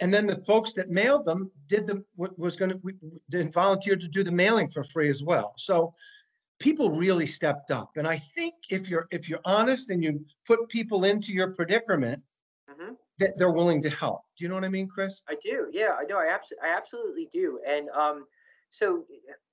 And 0.00 0.12
then 0.12 0.26
the 0.26 0.38
folks 0.44 0.72
that 0.74 0.90
mailed 0.90 1.24
them 1.24 1.50
did 1.68 1.86
the, 1.86 2.04
wa- 2.16 2.28
was 2.36 2.56
gonna, 2.56 2.76
we- 2.82 2.98
we- 3.00 3.20
then 3.28 3.50
volunteered 3.52 4.00
to 4.00 4.08
do 4.08 4.22
the 4.24 4.32
mailing 4.32 4.68
for 4.68 4.82
free 4.84 5.08
as 5.10 5.22
well. 5.22 5.54
So 5.56 5.94
people 6.58 6.90
really 6.90 7.26
stepped 7.26 7.70
up. 7.70 7.96
And 7.96 8.06
I 8.06 8.18
think 8.18 8.54
if 8.70 8.88
you're, 8.88 9.06
if 9.10 9.28
you're 9.28 9.40
honest 9.44 9.90
and 9.90 10.02
you 10.02 10.24
put 10.46 10.68
people 10.68 11.04
into 11.04 11.32
your 11.32 11.54
predicament. 11.54 12.22
That 13.18 13.38
they're 13.38 13.50
willing 13.52 13.80
to 13.82 13.90
help. 13.90 14.22
Do 14.36 14.44
you 14.44 14.48
know 14.48 14.56
what 14.56 14.64
I 14.64 14.68
mean, 14.68 14.88
Chris? 14.88 15.22
I 15.28 15.36
do. 15.42 15.68
Yeah, 15.72 15.90
I 16.00 16.04
know. 16.04 16.18
I 16.18 16.32
absolutely, 16.34 16.68
I 16.68 16.76
absolutely 16.76 17.28
do. 17.32 17.60
And 17.66 17.88
um, 17.90 18.26
so 18.70 19.04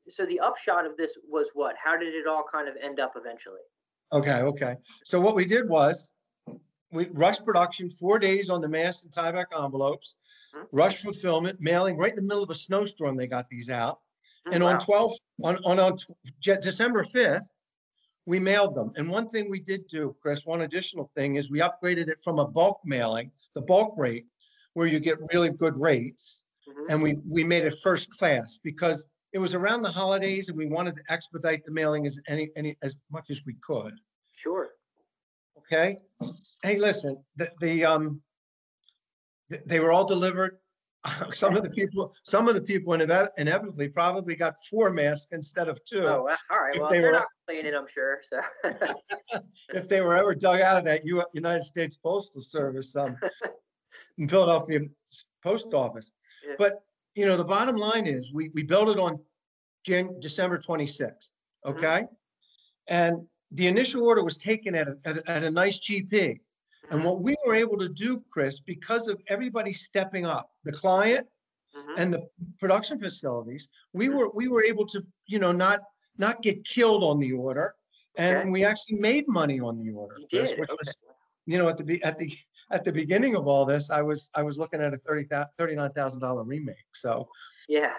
so 0.08 0.26
the 0.26 0.40
upshot 0.40 0.86
of 0.86 0.98
this 0.98 1.16
was 1.30 1.50
what? 1.54 1.76
How 1.82 1.96
did 1.96 2.16
it 2.16 2.26
all 2.26 2.44
kind 2.52 2.68
of 2.68 2.76
end 2.82 3.00
up 3.00 3.14
eventually? 3.16 3.60
Okay, 4.14 4.42
okay. 4.42 4.76
So 5.06 5.20
what 5.22 5.36
we 5.36 5.46
did 5.46 5.70
was 5.70 6.12
we 6.92 7.06
rushed 7.12 7.46
production 7.46 7.90
four 7.92 8.18
days 8.18 8.50
on 8.50 8.62
the 8.62 8.68
mass 8.68 9.04
and 9.04 9.14
Tyvek 9.14 9.46
envelopes, 9.56 10.16
Mhm. 10.56 10.68
rush 10.72 11.04
fulfillment, 11.04 11.62
mailing 11.62 11.98
right 11.98 12.10
in 12.10 12.16
the 12.18 12.22
middle 12.24 12.44
of 12.44 12.50
a 12.50 12.56
snowstorm. 12.56 13.16
They 13.16 13.28
got 13.28 13.48
these 13.48 13.70
out. 13.70 14.02
Hmm, 14.48 14.54
And 14.54 14.64
wow. 14.64 14.72
on 14.72 14.80
12, 14.80 15.12
on, 15.44 15.58
on, 15.64 15.80
on 15.80 15.98
December 16.42 17.04
5th, 17.06 17.46
we 18.26 18.40
mailed 18.40 18.76
them. 18.76 18.92
And 18.96 19.10
one 19.10 19.30
thing 19.30 19.50
we 19.50 19.60
did 19.60 19.88
do, 19.88 20.16
Chris, 20.22 20.46
one 20.46 20.62
additional 20.62 21.12
thing 21.16 21.36
is 21.36 21.50
we 21.50 21.60
upgraded 21.60 22.08
it 22.08 22.22
from 22.24 22.40
a 22.40 22.48
bulk 22.48 22.80
mailing, 22.86 23.32
the 23.56 23.62
bulk 23.62 23.96
rate, 23.98 24.26
where 24.74 24.88
you 24.88 25.00
get 25.00 25.18
really 25.34 25.50
good 25.50 25.80
rates. 25.80 26.44
Mhm. 26.68 26.86
And 26.90 27.02
we, 27.02 27.18
we 27.28 27.44
made 27.44 27.64
it 27.64 27.74
first 27.82 28.12
class 28.12 28.60
because 28.64 29.06
it 29.34 29.40
was 29.40 29.56
around 29.56 29.82
the 29.82 29.90
holidays 29.92 30.50
and 30.50 30.58
we 30.58 30.68
wanted 30.68 30.96
to 30.98 31.02
expedite 31.10 31.66
the 31.66 31.72
mailing 31.72 32.06
as 32.06 32.20
any, 32.28 32.50
any, 32.56 32.78
as 32.82 32.96
much 33.12 33.30
as 33.30 33.42
we 33.46 33.56
could. 33.66 33.94
Sure. 34.36 34.70
Okay? 35.58 35.98
Hey, 36.64 36.78
listen, 36.78 37.18
the, 37.38 37.50
the, 37.60 37.86
um, 37.86 38.22
th- 39.50 39.64
they 39.66 39.80
were 39.80 39.92
all 39.92 40.06
delivered. 40.06 40.58
Some 41.32 41.56
of 41.56 41.64
the 41.64 41.70
people, 41.70 42.14
some 42.24 42.48
of 42.48 42.54
the 42.54 42.62
people 42.62 42.94
inev- 42.94 43.30
inevitably 43.38 43.88
probably 43.90 44.36
got 44.36 44.54
four 44.70 44.92
masks 44.92 45.30
instead 45.32 45.68
of 45.68 45.84
two. 45.84 46.06
Oh, 46.06 46.24
wow. 46.26 46.38
all 46.52 46.60
right. 46.62 46.76
If 46.76 46.82
Well, 46.82 46.90
they 46.92 47.00
they're 47.00 47.08
were- 47.08 47.14
not 47.14 47.26
complaining, 47.48 47.74
I'm 47.76 47.88
sure. 47.88 48.22
So 48.24 48.40
If 49.74 49.90
they 49.90 50.02
were 50.02 50.16
ever 50.16 50.36
dug 50.36 50.62
out 50.62 50.78
of 50.78 50.84
that 50.86 51.04
U- 51.06 51.24
United 51.34 51.64
States 51.64 51.96
Postal 51.96 52.42
Service, 52.42 52.96
um, 52.96 53.18
in 54.20 54.28
Philadelphia 54.30 54.82
Post 55.44 55.74
Office. 55.74 56.12
Yeah. 56.48 56.54
But, 56.60 56.84
you 57.16 57.26
know, 57.26 57.36
the 57.36 57.46
bottom 57.46 57.76
line 57.78 58.06
is, 58.06 58.32
we, 58.32 58.50
we 58.54 58.62
built 58.64 58.90
it 58.90 59.00
on 59.00 59.20
Jan, 59.86 60.20
December 60.20 60.60
twenty-sixth, 60.60 61.34
Mhm. 61.66 61.72
okay? 61.78 62.06
And 62.88 63.26
the 63.52 63.68
initial 63.68 64.04
order 64.04 64.24
was 64.24 64.38
taken 64.38 64.76
at 64.76 64.88
a, 64.88 64.96
at 65.06 65.18
a, 65.18 65.30
at 65.32 65.44
a 65.44 65.50
nice 65.52 65.80
GP. 65.80 66.40
And 66.90 67.06
what 67.06 67.22
we 67.22 67.36
were 67.46 67.54
able 67.54 67.78
to 67.78 67.88
do, 67.88 68.24
Chris, 68.32 68.60
because 68.60 69.08
of 69.08 69.22
everybody 69.28 69.72
stepping 69.74 70.26
up, 70.26 70.52
the 70.64 70.72
client 70.72 71.28
mhm. 71.76 71.94
and 71.98 72.14
the 72.14 72.28
production 72.60 72.98
facilities, 72.98 73.70
we 73.94 74.08
Mhm. 74.08 74.18
were, 74.18 74.30
we 74.32 74.48
were 74.48 74.64
able 74.64 74.86
to, 74.88 75.06
you 75.28 75.40
know, 75.40 75.52
not, 75.52 75.82
not 76.18 76.42
get 76.42 76.66
killed 76.66 77.04
on 77.04 77.20
the 77.20 77.32
order. 77.32 77.76
Okay. 78.20 78.42
And 78.42 78.52
we 78.52 78.66
actually 78.66 79.00
made 79.00 79.28
money 79.28 79.60
on 79.62 79.78
the 79.78 79.90
order. 79.92 80.16
You 80.20 80.28
Chris. 80.28 80.52
Which 80.58 80.70
Okay. 80.70 80.78
was, 80.84 80.98
you 81.46 81.58
know, 81.58 81.70
at 81.70 81.78
the, 81.78 82.04
at 82.04 82.18
the, 82.18 82.32
at 82.72 82.84
the 82.84 82.92
beginning 82.92 83.36
of 83.36 83.48
all 83.48 83.66
this, 83.66 83.90
I 83.90 84.02
was, 84.02 84.30
I 84.36 84.44
was 84.44 84.58
looking 84.58 84.82
at 84.82 84.94
a 84.94 84.98
thirty 84.98 85.26
thou, 85.26 85.46
thirty-nine 85.58 85.92
thousand 85.92 86.22
dollar 86.22 86.44
remake. 86.44 86.76
So, 86.94 87.30
Yeah. 87.68 87.96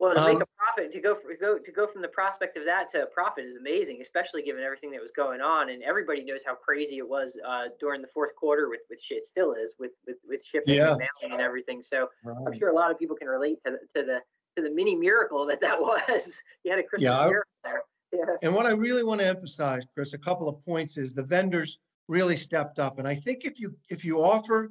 Well, 0.00 0.14
to 0.14 0.20
make 0.24 0.36
Um, 0.36 0.42
a 0.42 0.46
profit, 0.56 0.90
to 0.92 1.00
go 1.00 1.14
for, 1.14 1.34
go 1.38 1.58
to 1.58 1.72
go 1.72 1.86
from 1.86 2.00
the 2.00 2.08
prospect 2.08 2.56
of 2.56 2.64
that 2.64 2.88
to 2.90 3.02
a 3.02 3.06
profit 3.06 3.44
is 3.44 3.56
amazing, 3.56 4.00
especially 4.00 4.42
given 4.42 4.62
everything 4.64 4.90
that 4.92 5.00
was 5.00 5.10
going 5.10 5.42
on. 5.42 5.68
And 5.68 5.82
everybody 5.82 6.24
knows 6.24 6.42
how 6.42 6.54
crazy 6.54 6.96
it 6.96 7.06
was 7.08 7.38
uh, 7.46 7.68
during 7.78 8.00
the 8.00 8.08
fourth 8.08 8.34
quarter 8.34 8.70
with 8.70 8.80
with 8.88 9.00
shit. 9.02 9.18
It 9.18 9.26
still 9.26 9.52
is 9.52 9.74
with 9.78 9.92
with 10.06 10.16
with 10.26 10.42
shipping 10.42 10.76
Yeah. 10.76 10.92
and 10.92 10.98
mailing 11.20 11.34
and 11.34 11.42
everything. 11.42 11.82
So 11.82 12.08
I'm 12.46 12.52
sure 12.58 12.70
a 12.70 12.74
lot 12.74 12.90
of 12.90 12.98
people 12.98 13.14
can 13.14 13.28
relate 13.28 13.58
to 13.66 13.72
the, 13.72 14.00
to 14.00 14.06
the 14.06 14.22
to 14.56 14.62
the 14.62 14.70
mini 14.74 14.94
miracle 14.96 15.44
that 15.46 15.60
that 15.60 15.78
was. 15.90 16.42
you 16.64 16.70
had 16.70 16.80
a 16.80 16.82
Christmas 16.82 17.04
Yeah, 17.10 17.26
miracle 17.26 17.52
there. 17.62 17.82
Yeah. 18.12 18.36
And 18.42 18.54
what 18.54 18.64
I 18.66 18.70
really 18.70 19.04
want 19.04 19.20
to 19.20 19.26
emphasize, 19.26 19.82
Chris, 19.94 20.14
a 20.14 20.18
couple 20.18 20.48
of 20.48 20.64
points 20.64 20.96
is 20.96 21.12
the 21.12 21.22
vendors 21.22 21.78
really 22.08 22.36
stepped 22.38 22.78
up. 22.78 22.98
And 22.98 23.06
I 23.06 23.14
think 23.14 23.44
if 23.44 23.60
you, 23.60 23.76
if 23.90 24.04
you 24.04 24.20
offer 24.24 24.68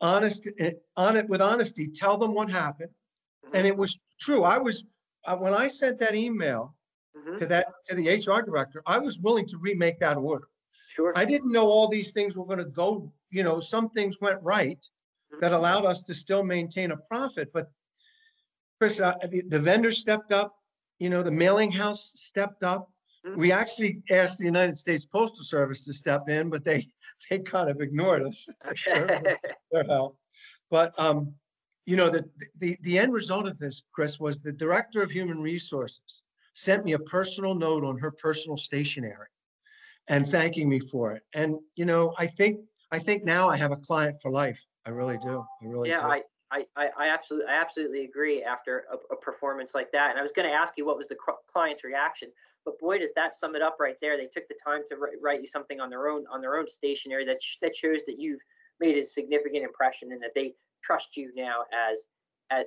honest, 0.00 0.48
eh, 0.58 0.72
on 0.96 1.16
it 1.18 1.28
with 1.28 1.40
honesty, 1.42 1.86
tell 1.86 2.16
them 2.16 2.32
what 2.34 2.50
happened. 2.50 2.90
And 3.52 3.64
it 3.66 3.76
was 3.76 3.96
true. 4.20 4.44
I 4.44 4.58
was, 4.58 4.84
uh, 5.24 5.36
when 5.36 5.54
I 5.54 5.68
sent 5.68 5.98
that 5.98 6.14
email 6.14 6.76
Mhm. 7.16 7.38
to 7.38 7.46
that, 7.46 7.66
to 7.88 7.94
the 7.94 8.08
HR 8.08 8.42
director, 8.42 8.82
I 8.86 8.98
was 8.98 9.18
willing 9.18 9.46
to 9.46 9.58
remake 9.58 9.98
that 10.00 10.16
order. 10.16 10.48
Sure. 10.88 11.12
I 11.16 11.24
didn't 11.24 11.52
know 11.52 11.66
all 11.68 11.88
these 11.88 12.12
things 12.12 12.36
were 12.36 12.46
gonna 12.46 12.64
go, 12.64 13.12
you 13.30 13.42
know, 13.42 13.60
some 13.60 13.90
things 13.90 14.20
went 14.20 14.42
right 14.42 14.84
that 15.40 15.52
allowed 15.52 15.84
us 15.84 16.02
to 16.04 16.14
still 16.14 16.42
maintain 16.42 16.90
a 16.90 16.96
profit, 16.96 17.52
but 17.52 17.70
Chris, 18.78 19.00
uh, 19.00 19.14
the, 19.28 19.42
the 19.42 19.60
vendor 19.60 19.90
stepped 19.90 20.32
up, 20.32 20.56
you 20.98 21.10
know, 21.10 21.22
the 21.22 21.30
mailing 21.30 21.70
house 21.70 22.12
stepped 22.20 22.62
up. 22.62 22.90
Mhm. 23.26 23.36
We 23.36 23.52
actually 23.52 24.02
asked 24.10 24.38
the 24.38 24.44
United 24.46 24.78
States 24.78 25.04
Postal 25.04 25.44
Service 25.44 25.84
to 25.84 25.92
step 25.92 26.28
in, 26.28 26.48
but 26.50 26.64
they, 26.64 26.88
they 27.30 27.38
kind 27.40 27.70
of 27.70 27.80
ignored 27.80 28.22
us. 28.22 28.48
Their 29.70 29.84
help. 29.84 30.18
But, 30.70 30.98
um, 30.98 31.34
you 31.86 31.96
know, 31.96 32.08
the, 32.08 32.28
the, 32.58 32.76
the 32.82 32.98
end 32.98 33.12
result 33.12 33.46
of 33.46 33.58
this, 33.58 33.82
Chris, 33.92 34.20
was 34.20 34.40
the 34.40 34.52
Director 34.52 35.02
of 35.02 35.10
Human 35.10 35.40
Resources 35.40 36.22
sent 36.52 36.84
me 36.84 36.92
a 36.92 36.98
personal 36.98 37.54
note 37.54 37.84
on 37.84 37.98
her 37.98 38.10
personal 38.10 38.56
stationery 38.56 39.28
and 40.08 40.28
thanking 40.28 40.68
me 40.68 40.78
for 40.78 41.12
it. 41.12 41.22
And, 41.34 41.56
you 41.76 41.84
know, 41.84 42.14
I 42.18 42.26
think, 42.26 42.60
I 42.90 42.98
think 42.98 43.24
now 43.24 43.48
I 43.48 43.56
have 43.56 43.72
a 43.72 43.76
client 43.76 44.20
for 44.20 44.30
life. 44.30 44.60
I 44.84 44.90
really 44.90 45.18
do. 45.18 45.44
I 45.62 45.66
really 45.66 45.90
yeah, 45.90 46.00
do. 46.00 46.06
I, 46.06 46.22
I, 46.50 46.66
I, 46.76 46.90
I 46.98 47.08
absolutely, 47.08 47.48
I 47.48 47.60
absolutely 47.60 48.04
agree 48.04 48.42
after 48.42 48.84
a, 48.92 49.14
a 49.14 49.16
performance 49.16 49.74
like 49.74 49.92
that. 49.92 50.10
And 50.10 50.18
I 50.18 50.22
was 50.22 50.32
going 50.32 50.48
to 50.48 50.54
ask 50.54 50.74
you 50.76 50.84
what 50.84 50.96
was 50.96 51.08
the 51.08 51.16
cl- 51.24 51.38
client's 51.46 51.84
reaction, 51.84 52.30
but 52.64 52.78
boy, 52.78 52.98
does 52.98 53.12
that 53.14 53.34
sum 53.34 53.54
it 53.54 53.62
up 53.62 53.76
right 53.78 53.96
there. 54.00 54.16
They 54.16 54.26
took 54.26 54.48
the 54.48 54.56
time 54.64 54.82
to 54.88 54.96
write, 54.96 55.14
write 55.22 55.40
you 55.40 55.46
something 55.46 55.80
on 55.80 55.90
their 55.90 56.08
own, 56.08 56.24
on 56.30 56.40
their 56.40 56.56
own 56.56 56.66
stationery 56.66 57.24
that, 57.26 57.40
sh- 57.40 57.58
that 57.62 57.76
shows 57.76 58.02
that 58.06 58.18
you've 58.18 58.40
made 58.80 58.96
a 58.96 59.04
significant 59.04 59.62
impression 59.62 60.12
and 60.12 60.22
that 60.22 60.32
they 60.34 60.54
trust 60.82 61.16
you 61.16 61.32
now 61.36 61.64
as, 61.72 62.08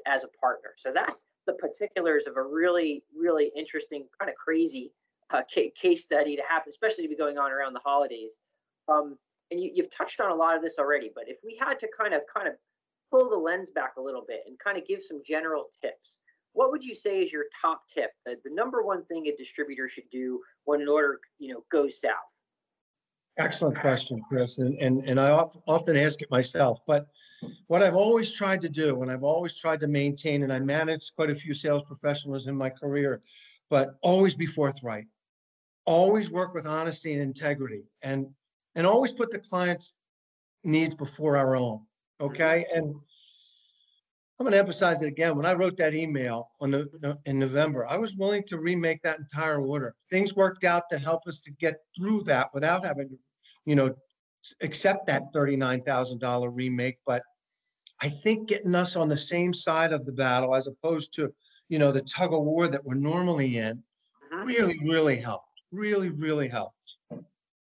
as, 0.06 0.24
a 0.24 0.28
partner. 0.40 0.70
So 0.78 0.92
that's 0.94 1.26
the 1.46 1.54
particulars 1.54 2.28
of 2.28 2.38
a 2.38 2.44
really, 2.44 3.04
really 3.16 3.52
interesting, 3.56 4.06
kind 4.20 4.30
of 4.30 4.36
crazy 4.36 4.94
uh, 5.32 5.42
case 5.76 6.04
study 6.04 6.36
to 6.36 6.44
happen, 6.48 6.70
especially 6.70 7.04
to 7.04 7.10
be 7.10 7.16
going 7.16 7.38
on 7.38 7.52
around 7.52 7.74
the 7.74 7.82
holidays. 7.84 8.40
Um, 8.88 9.18
and 9.52 9.60
you, 9.60 9.72
you've 9.74 9.92
touched 9.92 10.20
on 10.20 10.32
a 10.32 10.36
lot 10.36 10.56
of 10.56 10.62
this 10.62 10.78
already, 10.80 11.12
but 11.14 11.26
if 11.28 11.38
we 11.44 11.58
had 11.60 11.80
to 11.80 11.90
kind 11.98 12.14
of, 12.14 12.22
kind 12.34 12.48
of 12.48 12.56
pull 13.14 13.30
the 13.30 13.38
lens 13.38 13.70
back 13.70 13.94
a 13.98 14.02
little 14.02 14.24
bit 14.28 14.42
and 14.48 14.58
kind 14.58 14.78
of 14.78 14.86
give 14.88 15.04
some 15.04 15.22
general 15.26 15.66
tips. 15.82 16.20
What 16.54 16.72
would 16.72 16.84
you 16.84 16.96
say 16.96 17.22
is 17.22 17.32
your 17.32 17.46
top 17.62 17.84
tip, 17.94 18.12
the, 18.26 18.38
the 18.44 18.54
number 18.54 18.84
one 18.84 19.06
thing 19.06 19.28
a 19.28 19.36
distributor 19.36 19.88
should 19.88 20.10
do 20.12 20.40
when 20.66 20.82
an 20.82 20.88
order, 20.88 21.20
you 21.38 21.54
know, 21.54 21.64
goes 21.72 22.02
south? 22.02 22.14
Excellent 23.38 23.80
question, 23.80 24.22
Chris, 24.28 24.60
and, 24.60 24.78
and, 24.80 25.04
and 25.06 25.20
I 25.20 25.32
often 25.68 25.98
ask 25.98 26.22
it 26.22 26.30
myself, 26.30 26.80
but 26.86 27.08
what 27.68 27.84
I've 27.84 27.96
always 27.96 28.32
tried 28.32 28.62
to 28.62 28.70
do, 28.70 29.02
and 29.02 29.12
I've 29.12 29.24
always 29.24 29.56
tried 29.56 29.80
to 29.82 29.88
maintain, 29.88 30.44
and 30.44 30.54
I 30.54 30.60
managed 30.60 31.16
quite 31.16 31.30
a 31.30 31.36
few 31.36 31.54
sales 31.54 31.84
professionals 31.88 32.48
in 32.48 32.56
my 32.56 32.70
career, 32.70 33.22
but 33.70 33.96
always 34.02 34.36
be 34.36 34.46
forthright. 34.46 35.06
Always 35.86 36.32
work 36.32 36.54
with 36.54 36.66
honesty 36.66 37.14
and 37.14 37.22
integrity, 37.22 37.84
and, 38.02 38.28
and 38.76 38.88
always 38.88 39.12
put 39.12 39.32
the 39.32 39.40
client's 39.40 39.94
needs 40.64 40.96
before 40.96 41.36
our 41.38 41.56
own, 41.56 41.82
okay? 42.22 42.66
Mm-hmm. 42.70 42.78
And 42.78 42.96
I'm 44.40 44.46
gonna 44.46 44.58
emphasize 44.58 45.02
it 45.02 45.08
again, 45.08 45.36
when 45.38 45.46
I 45.46 45.54
wrote 45.54 45.78
that 45.78 45.94
email 45.94 46.50
on 46.60 46.72
the, 46.72 47.18
in 47.26 47.38
November, 47.38 47.86
I 47.86 47.98
was 47.98 48.16
willing 48.16 48.44
to 48.48 48.60
remake 48.60 49.02
that 49.04 49.20
entire 49.20 49.62
order. 49.62 49.96
Things 50.10 50.36
worked 50.36 50.64
out 50.64 50.84
to 50.90 50.98
help 50.98 51.28
us 51.28 51.40
to 51.42 51.52
get 51.52 51.76
through 51.96 52.24
that 52.24 52.50
without 52.54 52.86
having 52.86 53.10
to, 53.10 53.18
you 53.66 53.76
know, 53.76 53.94
accept 54.62 55.08
that 55.08 55.24
thirty-nine 55.34 55.84
thousand 55.84 56.20
dollar 56.20 56.50
remake, 56.50 56.98
but 57.06 57.24
I 58.04 58.10
think 58.10 58.50
getting 58.50 58.76
us 58.76 58.98
on 58.98 59.08
the 59.08 59.18
same 59.18 59.54
side 59.54 59.94
of 59.94 60.06
the 60.06 60.12
battle 60.12 60.56
as 60.56 60.68
opposed 60.68 61.14
to, 61.14 61.34
you 61.70 61.80
know, 61.80 61.94
the 61.94 62.02
tug 62.02 62.34
of 62.34 62.44
war 62.44 62.68
that 62.68 62.84
we're 62.84 62.96
normally 62.96 63.58
in, 63.58 63.82
Mhm. 64.30 64.46
really, 64.46 64.78
really 64.84 65.16
helped, 65.16 65.62
really, 65.72 66.10
really 66.10 66.50
helped. 66.50 66.98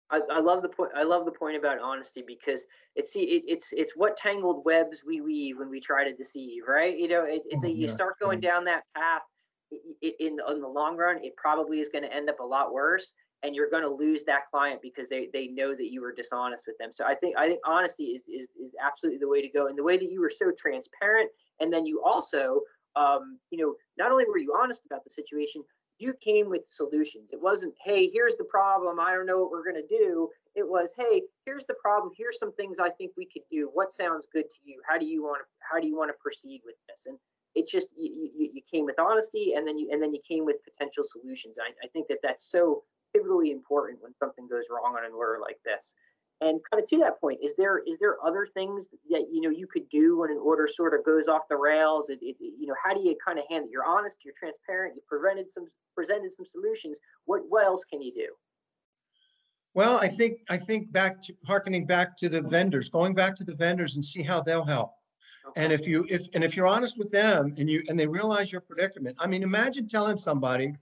I, 0.09 0.21
I 0.31 0.41
love 0.41 0.62
the 0.62 0.71
point. 0.71 0.93
I 0.95 1.03
love 1.03 1.27
the 1.27 1.33
point 1.33 1.59
about 1.59 1.81
honesty 1.81 2.23
because 2.27 2.67
it's 2.97 3.12
see, 3.12 3.25
it, 3.25 3.45
it's 3.47 3.75
it's 3.75 3.93
what 3.95 4.17
tangled 4.17 4.65
webs 4.65 5.03
we 5.07 5.21
weave 5.21 5.59
when 5.59 5.69
we 5.69 5.81
try 5.81 6.03
to 6.05 6.15
deceive, 6.15 6.62
right? 6.67 6.97
You 6.97 7.09
know, 7.09 7.25
it, 7.25 7.43
it's 7.45 7.65
Oh, 7.65 7.69
a, 7.69 7.71
you 7.71 7.87
start 7.87 8.19
going 8.19 8.41
down 8.41 8.65
that 8.65 8.85
path. 8.95 9.23
in 9.71 10.39
in 10.49 10.61
the 10.61 10.69
long 10.69 10.97
run, 10.97 11.23
it 11.23 11.37
probably 11.37 11.81
is 11.81 11.89
going 11.91 12.05
to 12.05 12.12
end 12.12 12.31
up 12.31 12.41
a 12.41 12.45
lot 12.45 12.73
worse, 12.73 13.15
and 13.43 13.55
you're 13.55 13.71
going 13.71 13.83
to 13.83 13.91
lose 13.91 14.25
that 14.25 14.47
client 14.51 14.81
because 14.83 15.09
they 15.09 15.29
they 15.33 15.49
know 15.49 15.75
that 15.75 15.91
you 15.91 16.01
were 16.01 16.13
dishonest 16.13 16.65
with 16.67 16.79
them. 16.79 16.93
So 16.93 17.05
I 17.05 17.15
think 17.15 17.37
I 17.37 17.49
think 17.49 17.61
honesty 17.67 18.05
is 18.05 18.29
is 18.29 18.49
is 18.61 18.75
absolutely 18.83 19.19
the 19.19 19.29
way 19.29 19.43
to 19.43 19.49
go, 19.49 19.67
and 19.67 19.77
the 19.77 19.83
way 19.83 19.97
that 19.97 20.11
you 20.11 20.21
were 20.21 20.31
so 20.31 20.53
transparent, 20.57 21.31
and 21.61 21.73
then 21.73 21.87
you 21.87 22.03
also, 22.05 22.61
um, 22.97 23.39
you 23.51 23.59
know, 23.59 23.75
not 23.99 24.13
only 24.13 24.25
were 24.27 24.39
you 24.39 24.55
honest 24.61 24.83
about 24.87 25.05
the 25.05 25.11
situation, 25.11 25.63
you 25.99 26.13
came 26.15 26.49
with 26.49 26.67
solutions. 26.67 27.31
It 27.33 27.41
wasn't, 27.41 27.75
hey, 27.83 28.09
here's 28.09 28.35
the 28.37 28.45
problem. 28.45 28.99
I 28.99 29.13
don't 29.13 29.27
know 29.27 29.41
what 29.41 29.51
we're 29.51 29.65
going 29.65 29.81
to 29.81 29.87
do. 29.87 30.29
It 30.55 30.69
was, 30.69 30.93
hey, 30.97 31.23
here's 31.47 31.65
the 31.65 31.75
problem. 31.75 32.13
Here's 32.17 32.39
some 32.39 32.53
things 32.55 32.79
I 32.81 32.91
think 32.91 33.13
we 33.17 33.27
could 33.27 33.43
do. 33.51 33.71
What 33.73 33.93
sounds 33.93 34.27
good 34.33 34.51
to 34.51 34.57
you? 34.65 34.81
How 34.89 34.99
do 34.99 35.07
you 35.07 35.23
want 35.23 35.41
to 35.41 35.45
how 35.71 35.81
do 35.81 35.87
you 35.87 35.97
want 35.97 36.11
to 36.11 36.15
proceed 36.21 36.63
with 36.65 36.75
this? 36.89 37.07
And 37.07 37.19
it 37.55 37.69
just 37.69 37.89
you, 37.97 38.31
you, 38.35 38.51
you 38.55 38.63
came 38.71 38.85
with 38.85 38.99
honesty, 38.99 39.55
and 39.55 39.67
then 39.67 39.79
you 39.79 39.89
and 39.91 40.03
then 40.03 40.13
you 40.13 40.21
came 40.27 40.45
with 40.45 40.57
potential 40.65 41.05
solutions. 41.05 41.57
I, 41.61 41.71
I 41.85 41.89
think 41.89 42.09
that 42.09 42.19
that's 42.23 42.45
so 42.51 42.83
pivotally 43.16 43.52
important 43.52 44.02
when 44.02 44.14
something 44.14 44.49
goes 44.49 44.64
wrong 44.71 44.97
on 44.97 45.04
an 45.04 45.12
order 45.12 45.38
like 45.40 45.59
this. 45.64 45.95
And 46.40 46.61
kind 46.71 46.83
of 46.83 46.88
to 46.90 46.99
that 46.99 47.21
point, 47.21 47.38
is 47.40 47.54
there 47.57 47.78
is 47.87 47.99
there 48.00 48.16
other 48.25 48.49
things 48.52 48.88
that 49.11 49.26
you 49.33 49.40
know 49.42 49.50
you 49.50 49.69
could 49.69 49.88
do 49.88 50.19
when 50.19 50.31
an 50.31 50.38
order 50.38 50.66
sort 50.66 50.92
of 50.92 51.04
goes 51.04 51.28
off 51.28 51.42
the 51.49 51.57
rails? 51.57 52.11
It, 52.11 52.19
it, 52.21 52.37
you 52.40 52.66
know, 52.66 52.75
how 52.83 52.92
do 52.95 53.00
you 53.00 53.16
kind 53.25 53.38
of 53.38 53.45
handle? 53.49 53.71
You're 53.71 53.85
honest, 53.85 54.16
you're 54.25 54.35
transparent, 54.37 54.97
you 54.97 55.02
prevented 55.07 55.47
some 55.52 55.69
presented 55.95 56.35
some 56.35 56.47
solutions. 56.47 56.99
What 57.26 57.42
what 57.49 57.64
else 57.64 57.85
can 57.85 58.02
you 58.02 58.12
do? 58.12 58.28
Well, 59.75 59.99
I 59.99 60.09
think 60.09 60.40
I 60.50 60.57
think 60.59 60.90
back 60.90 61.23
to 61.23 61.35
harkening 61.47 61.87
back 61.87 62.16
to 62.19 62.28
the 62.28 62.42
vendors, 62.42 62.88
going 62.88 63.14
back 63.14 63.37
to 63.37 63.45
the 63.45 63.54
vendors 63.54 63.95
and 63.95 64.04
see 64.04 64.23
how 64.23 64.42
they'll 64.42 64.64
help. 64.64 64.95
Okay. 65.49 65.62
And 65.62 65.73
if 65.73 65.87
you 65.87 66.07
if 66.09 66.26
and 66.35 66.45
if 66.45 66.57
you're 66.57 66.66
honest 66.66 66.99
with 66.99 67.11
them 67.11 67.54
and 67.57 67.71
you 67.71 67.83
and 67.88 67.99
they 67.99 68.07
realize 68.07 68.52
your 68.52 68.61
predicament, 68.61 69.16
I 69.19 69.26
mean, 69.26 69.42
imagine 69.42 69.87
telling 69.88 70.16
somebody, 70.16 70.75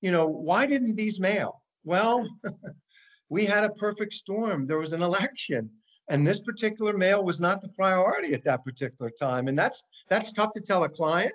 you 0.00 0.10
know, 0.10 0.26
why 0.26 0.66
didn't 0.66 0.96
these 0.96 1.20
mail? 1.20 1.62
Well, 1.84 2.28
we 3.28 3.44
had 3.44 3.64
a 3.64 3.70
perfect 3.70 4.12
storm. 4.12 4.66
There 4.66 4.78
was 4.78 4.92
an 4.92 5.02
election, 5.02 5.70
and 6.08 6.26
this 6.26 6.40
particular 6.40 6.96
mail 6.96 7.24
was 7.24 7.40
not 7.40 7.62
the 7.62 7.68
priority 7.70 8.34
at 8.34 8.44
that 8.44 8.64
particular 8.64 9.10
time. 9.10 9.48
And 9.48 9.58
that's 9.58 9.84
that's 10.08 10.32
tough 10.32 10.52
to 10.54 10.60
tell 10.60 10.84
a 10.84 10.88
client. 10.88 11.32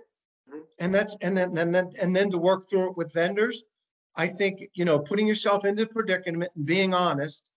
Mhm. 0.50 0.62
And 0.80 0.94
that's 0.94 1.18
and 1.22 1.38
then 1.38 1.58
and 1.58 1.74
then 1.74 1.92
and 2.02 2.16
then 2.16 2.30
to 2.32 2.38
work 2.38 2.70
through 2.70 2.92
it 2.92 2.98
with 2.98 3.14
vendors. 3.14 3.64
I 4.16 4.28
think 4.28 4.70
you 4.74 4.86
know 4.86 5.00
putting 5.00 5.28
yourself 5.28 5.66
into 5.66 5.86
the 5.86 5.92
predicament 5.92 6.52
and 6.56 6.66
being 6.66 6.94
honest, 6.94 7.52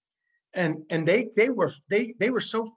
and 0.54 0.84
and 0.90 1.06
they 1.06 1.28
they 1.36 1.50
were 1.50 1.72
they 1.88 2.14
they 2.18 2.30
were 2.30 2.40
so 2.40 2.70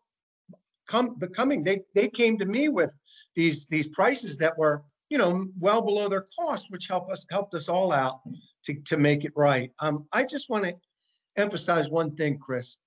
come 0.87 1.15
becoming 1.15 1.63
they 1.63 1.81
they 1.95 2.07
came 2.09 2.37
to 2.37 2.45
me 2.45 2.69
with 2.69 2.93
these 3.35 3.65
these 3.67 3.87
prices 3.87 4.37
that 4.37 4.57
were 4.57 4.83
you 5.11 5.17
know 5.17 5.45
well 5.59 5.81
below 5.81 6.07
their 6.07 6.25
cost, 6.39 6.71
which 6.71 6.87
helped 6.87 7.11
us 7.11 7.25
helped 7.29 7.53
us 7.53 7.67
all 7.67 7.91
out 7.91 8.21
to 8.63 8.73
to 8.85 8.97
make 8.97 9.25
it 9.25 9.33
right. 9.35 9.69
Um, 9.79 10.07
I 10.13 10.23
just 10.23 10.49
want 10.49 10.63
to 10.63 10.75
emphasize 11.35 11.89
one 11.89 12.15
thing, 12.15 12.39
Chris, 12.39 12.77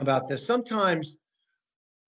about 0.00 0.28
this. 0.28 0.44
Sometimes, 0.44 1.16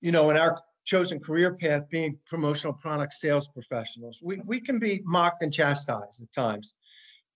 you 0.01 0.11
know, 0.11 0.31
in 0.31 0.37
our 0.37 0.61
chosen 0.85 1.21
career 1.21 1.55
path, 1.55 1.89
being 1.89 2.19
promotional 2.27 2.73
product 2.73 3.15
sales 3.15 3.47
professionals, 3.47 4.21
we 4.21 4.41
we 4.45 4.61
can 4.61 4.81
be 4.81 5.01
mocked 5.05 5.43
and 5.43 5.53
chastised 5.53 6.21
at 6.21 6.33
times. 6.33 6.75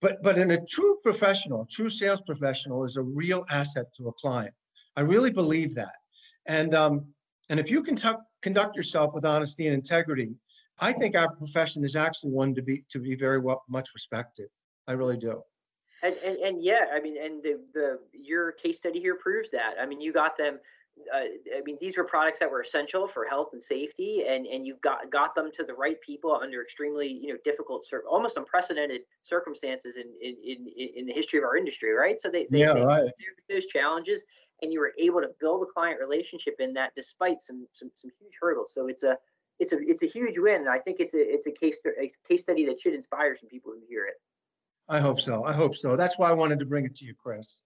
But 0.01 0.21
but 0.25 0.37
in 0.37 0.51
a 0.51 0.67
true 0.67 0.99
professional, 1.05 1.65
true 1.71 1.89
sales 1.89 2.23
professional 2.27 2.85
is 2.85 2.97
a 2.97 3.03
real 3.03 3.47
asset 3.51 3.87
to 3.99 4.09
a 4.09 4.13
client. 4.13 4.55
I 4.97 5.03
really 5.03 5.31
believe 5.31 5.77
that. 5.77 5.95
And 6.47 6.75
um, 6.75 7.07
and 7.51 7.61
if 7.61 7.71
you 7.71 7.85
can 7.85 7.95
tuck- 7.95 8.27
conduct 8.43 8.77
yourself 8.77 9.15
with 9.15 9.25
honesty 9.25 9.67
and 9.67 9.75
integrity, 9.75 10.35
I 10.79 10.93
think 10.93 11.17
our 11.17 11.35
profession 11.35 11.85
is 11.85 11.97
actually 11.97 12.33
one 12.33 12.55
to 12.55 12.63
be 12.63 12.85
to 12.91 12.99
be 12.99 13.15
very 13.15 13.39
well 13.39 13.63
much 13.69 13.91
respected. 13.95 14.49
I 14.87 14.93
really 14.93 15.17
do. 15.17 15.43
And, 16.03 16.15
and 16.25 16.37
and 16.39 16.63
yeah, 16.63 16.87
I 16.93 17.01
mean, 17.01 17.17
and 17.21 17.43
the 17.43 17.61
the 17.73 17.99
your 18.13 18.53
case 18.53 18.77
study 18.77 19.01
here 19.01 19.15
proves 19.15 19.51
that. 19.51 19.75
I 19.81 19.87
mean, 19.87 20.01
you 20.01 20.13
got 20.13 20.37
them. 20.37 20.59
Uh, 21.15 21.25
I 21.55 21.61
mean, 21.65 21.77
these 21.79 21.99
were 21.99 22.05
products 22.05 22.39
that 22.39 22.51
were 22.51 22.63
essential 22.63 23.07
for 23.07 23.27
health 23.27 23.51
and 23.53 23.63
safety, 23.63 24.25
and 24.27 24.47
and 24.47 24.67
you 24.67 24.77
got 24.83 25.11
got 25.11 25.35
them 25.35 25.51
to 25.53 25.65
the 25.65 25.75
right 25.75 26.01
people 26.01 26.35
under 26.35 26.63
extremely 26.63 27.09
you 27.09 27.29
know 27.29 27.39
difficult, 27.45 27.87
almost 28.09 28.37
unprecedented 28.37 29.03
circumstances 29.23 29.97
in 29.97 30.13
in 30.21 30.37
in, 30.45 30.89
in 30.97 31.07
the 31.07 31.13
history 31.13 31.39
of 31.39 31.45
our 31.45 31.57
industry, 31.57 31.93
right? 31.93 32.21
So 32.21 32.29
they 32.29 32.47
they, 32.51 32.61
Yeah, 32.61 32.75
they 32.75 32.83
right. 32.83 33.11
those 33.49 33.67
challenges, 33.67 34.25
and 34.63 34.73
you 34.73 34.81
were 34.81 34.93
able 34.99 35.23
to 35.23 35.31
build 35.41 35.63
a 35.63 35.67
client 35.67 35.99
relationship 36.01 36.57
in 36.61 36.75
that 36.75 36.93
despite 36.95 37.41
some 37.41 37.67
some 37.73 37.91
some 37.95 38.11
huge 38.21 38.35
hurdles. 38.41 38.73
So 38.75 38.89
it's 38.89 39.03
a 39.03 39.17
it's 39.59 39.73
a 39.73 39.79
it's 39.81 40.03
a 40.03 40.07
huge 40.07 40.39
win, 40.39 40.63
and 40.63 40.69
I 40.69 40.79
think 40.79 41.01
it's 41.01 41.15
a 41.15 41.21
it's 41.21 41.47
a 41.47 41.53
case 41.53 41.79
a 41.87 42.11
case 42.29 42.43
study 42.43 42.67
that 42.67 42.81
should 42.81 42.95
inspire 42.95 43.35
some 43.35 43.49
people 43.49 43.73
who 43.73 43.81
hear 43.89 44.07
it. 44.07 44.15
I 44.89 45.01
hope 45.01 45.21
so. 45.21 45.45
I 45.45 45.53
hope 45.53 45.75
so. 45.75 45.97
That's 45.97 46.19
why 46.19 46.31
I 46.31 46.33
wanted 46.33 46.59
to 46.61 46.65
bring 46.65 46.85
it 46.85 46.95
to 46.97 47.05
you, 47.05 47.15
Chris. 47.15 47.63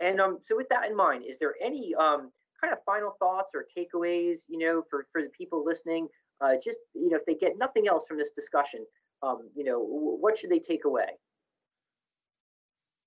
And 0.00 0.20
um, 0.20 0.38
so 0.40 0.54
with 0.56 0.68
that 0.68 0.90
in 0.90 0.94
mind, 0.94 1.24
is 1.24 1.38
there 1.38 1.54
any 1.62 1.94
um, 1.94 2.30
kind 2.60 2.72
of 2.72 2.78
final 2.84 3.16
thoughts 3.18 3.52
or 3.54 3.66
takeaways, 3.76 4.40
you 4.48 4.58
know, 4.58 4.82
for, 4.90 5.06
for 5.10 5.22
the 5.22 5.30
people 5.30 5.64
listening? 5.64 6.08
Uh, 6.42 6.54
just, 6.62 6.78
you 6.94 7.08
know, 7.08 7.16
if 7.16 7.24
they 7.24 7.34
get 7.34 7.56
nothing 7.56 7.88
else 7.88 8.06
from 8.06 8.18
this 8.18 8.32
discussion, 8.32 8.84
um, 9.22 9.48
you 9.54 9.64
know, 9.64 9.80
wh- 9.80 10.22
what 10.22 10.36
should 10.36 10.50
they 10.50 10.58
take 10.58 10.84
away? 10.84 11.06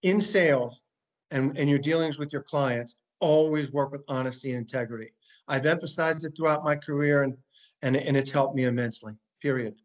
In 0.01 0.19
sales 0.19 0.81
and, 1.29 1.55
and 1.55 1.69
your 1.69 1.77
dealings 1.77 2.17
with 2.17 2.33
your 2.33 2.41
clients, 2.41 2.95
always 3.19 3.71
work 3.71 3.91
with 3.91 4.01
honesty 4.07 4.49
and 4.49 4.57
integrity. 4.57 5.13
I've 5.47 5.67
emphasized 5.67 6.25
it 6.25 6.33
throughout 6.35 6.63
my 6.63 6.75
career 6.75 7.21
and, 7.21 7.37
and, 7.81 7.95
and 7.95 8.17
it's 8.17 8.31
helped 8.31 8.55
me 8.55 8.63
immensely, 8.63 9.13
period. 9.41 9.75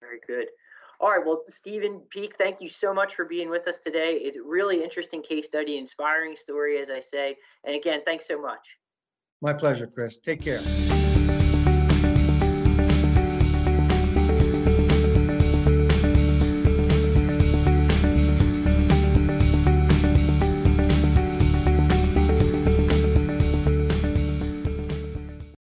Very 0.00 0.20
good. 0.26 0.46
All 1.00 1.10
right. 1.10 1.24
Well, 1.24 1.44
Stephen 1.48 2.00
Peak, 2.10 2.36
thank 2.36 2.60
you 2.60 2.68
so 2.68 2.94
much 2.94 3.14
for 3.14 3.24
being 3.24 3.50
with 3.50 3.68
us 3.68 3.78
today. 3.78 4.14
It's 4.14 4.38
a 4.38 4.42
really 4.42 4.82
interesting 4.82 5.22
case 5.22 5.46
study, 5.46 5.78
inspiring 5.78 6.36
story, 6.36 6.78
as 6.78 6.90
I 6.90 7.00
say. 7.00 7.36
And 7.64 7.74
again, 7.74 8.00
thanks 8.04 8.26
so 8.26 8.40
much. 8.40 8.78
My 9.42 9.52
pleasure, 9.52 9.86
Chris. 9.86 10.18
Take 10.18 10.40
care. 10.40 10.60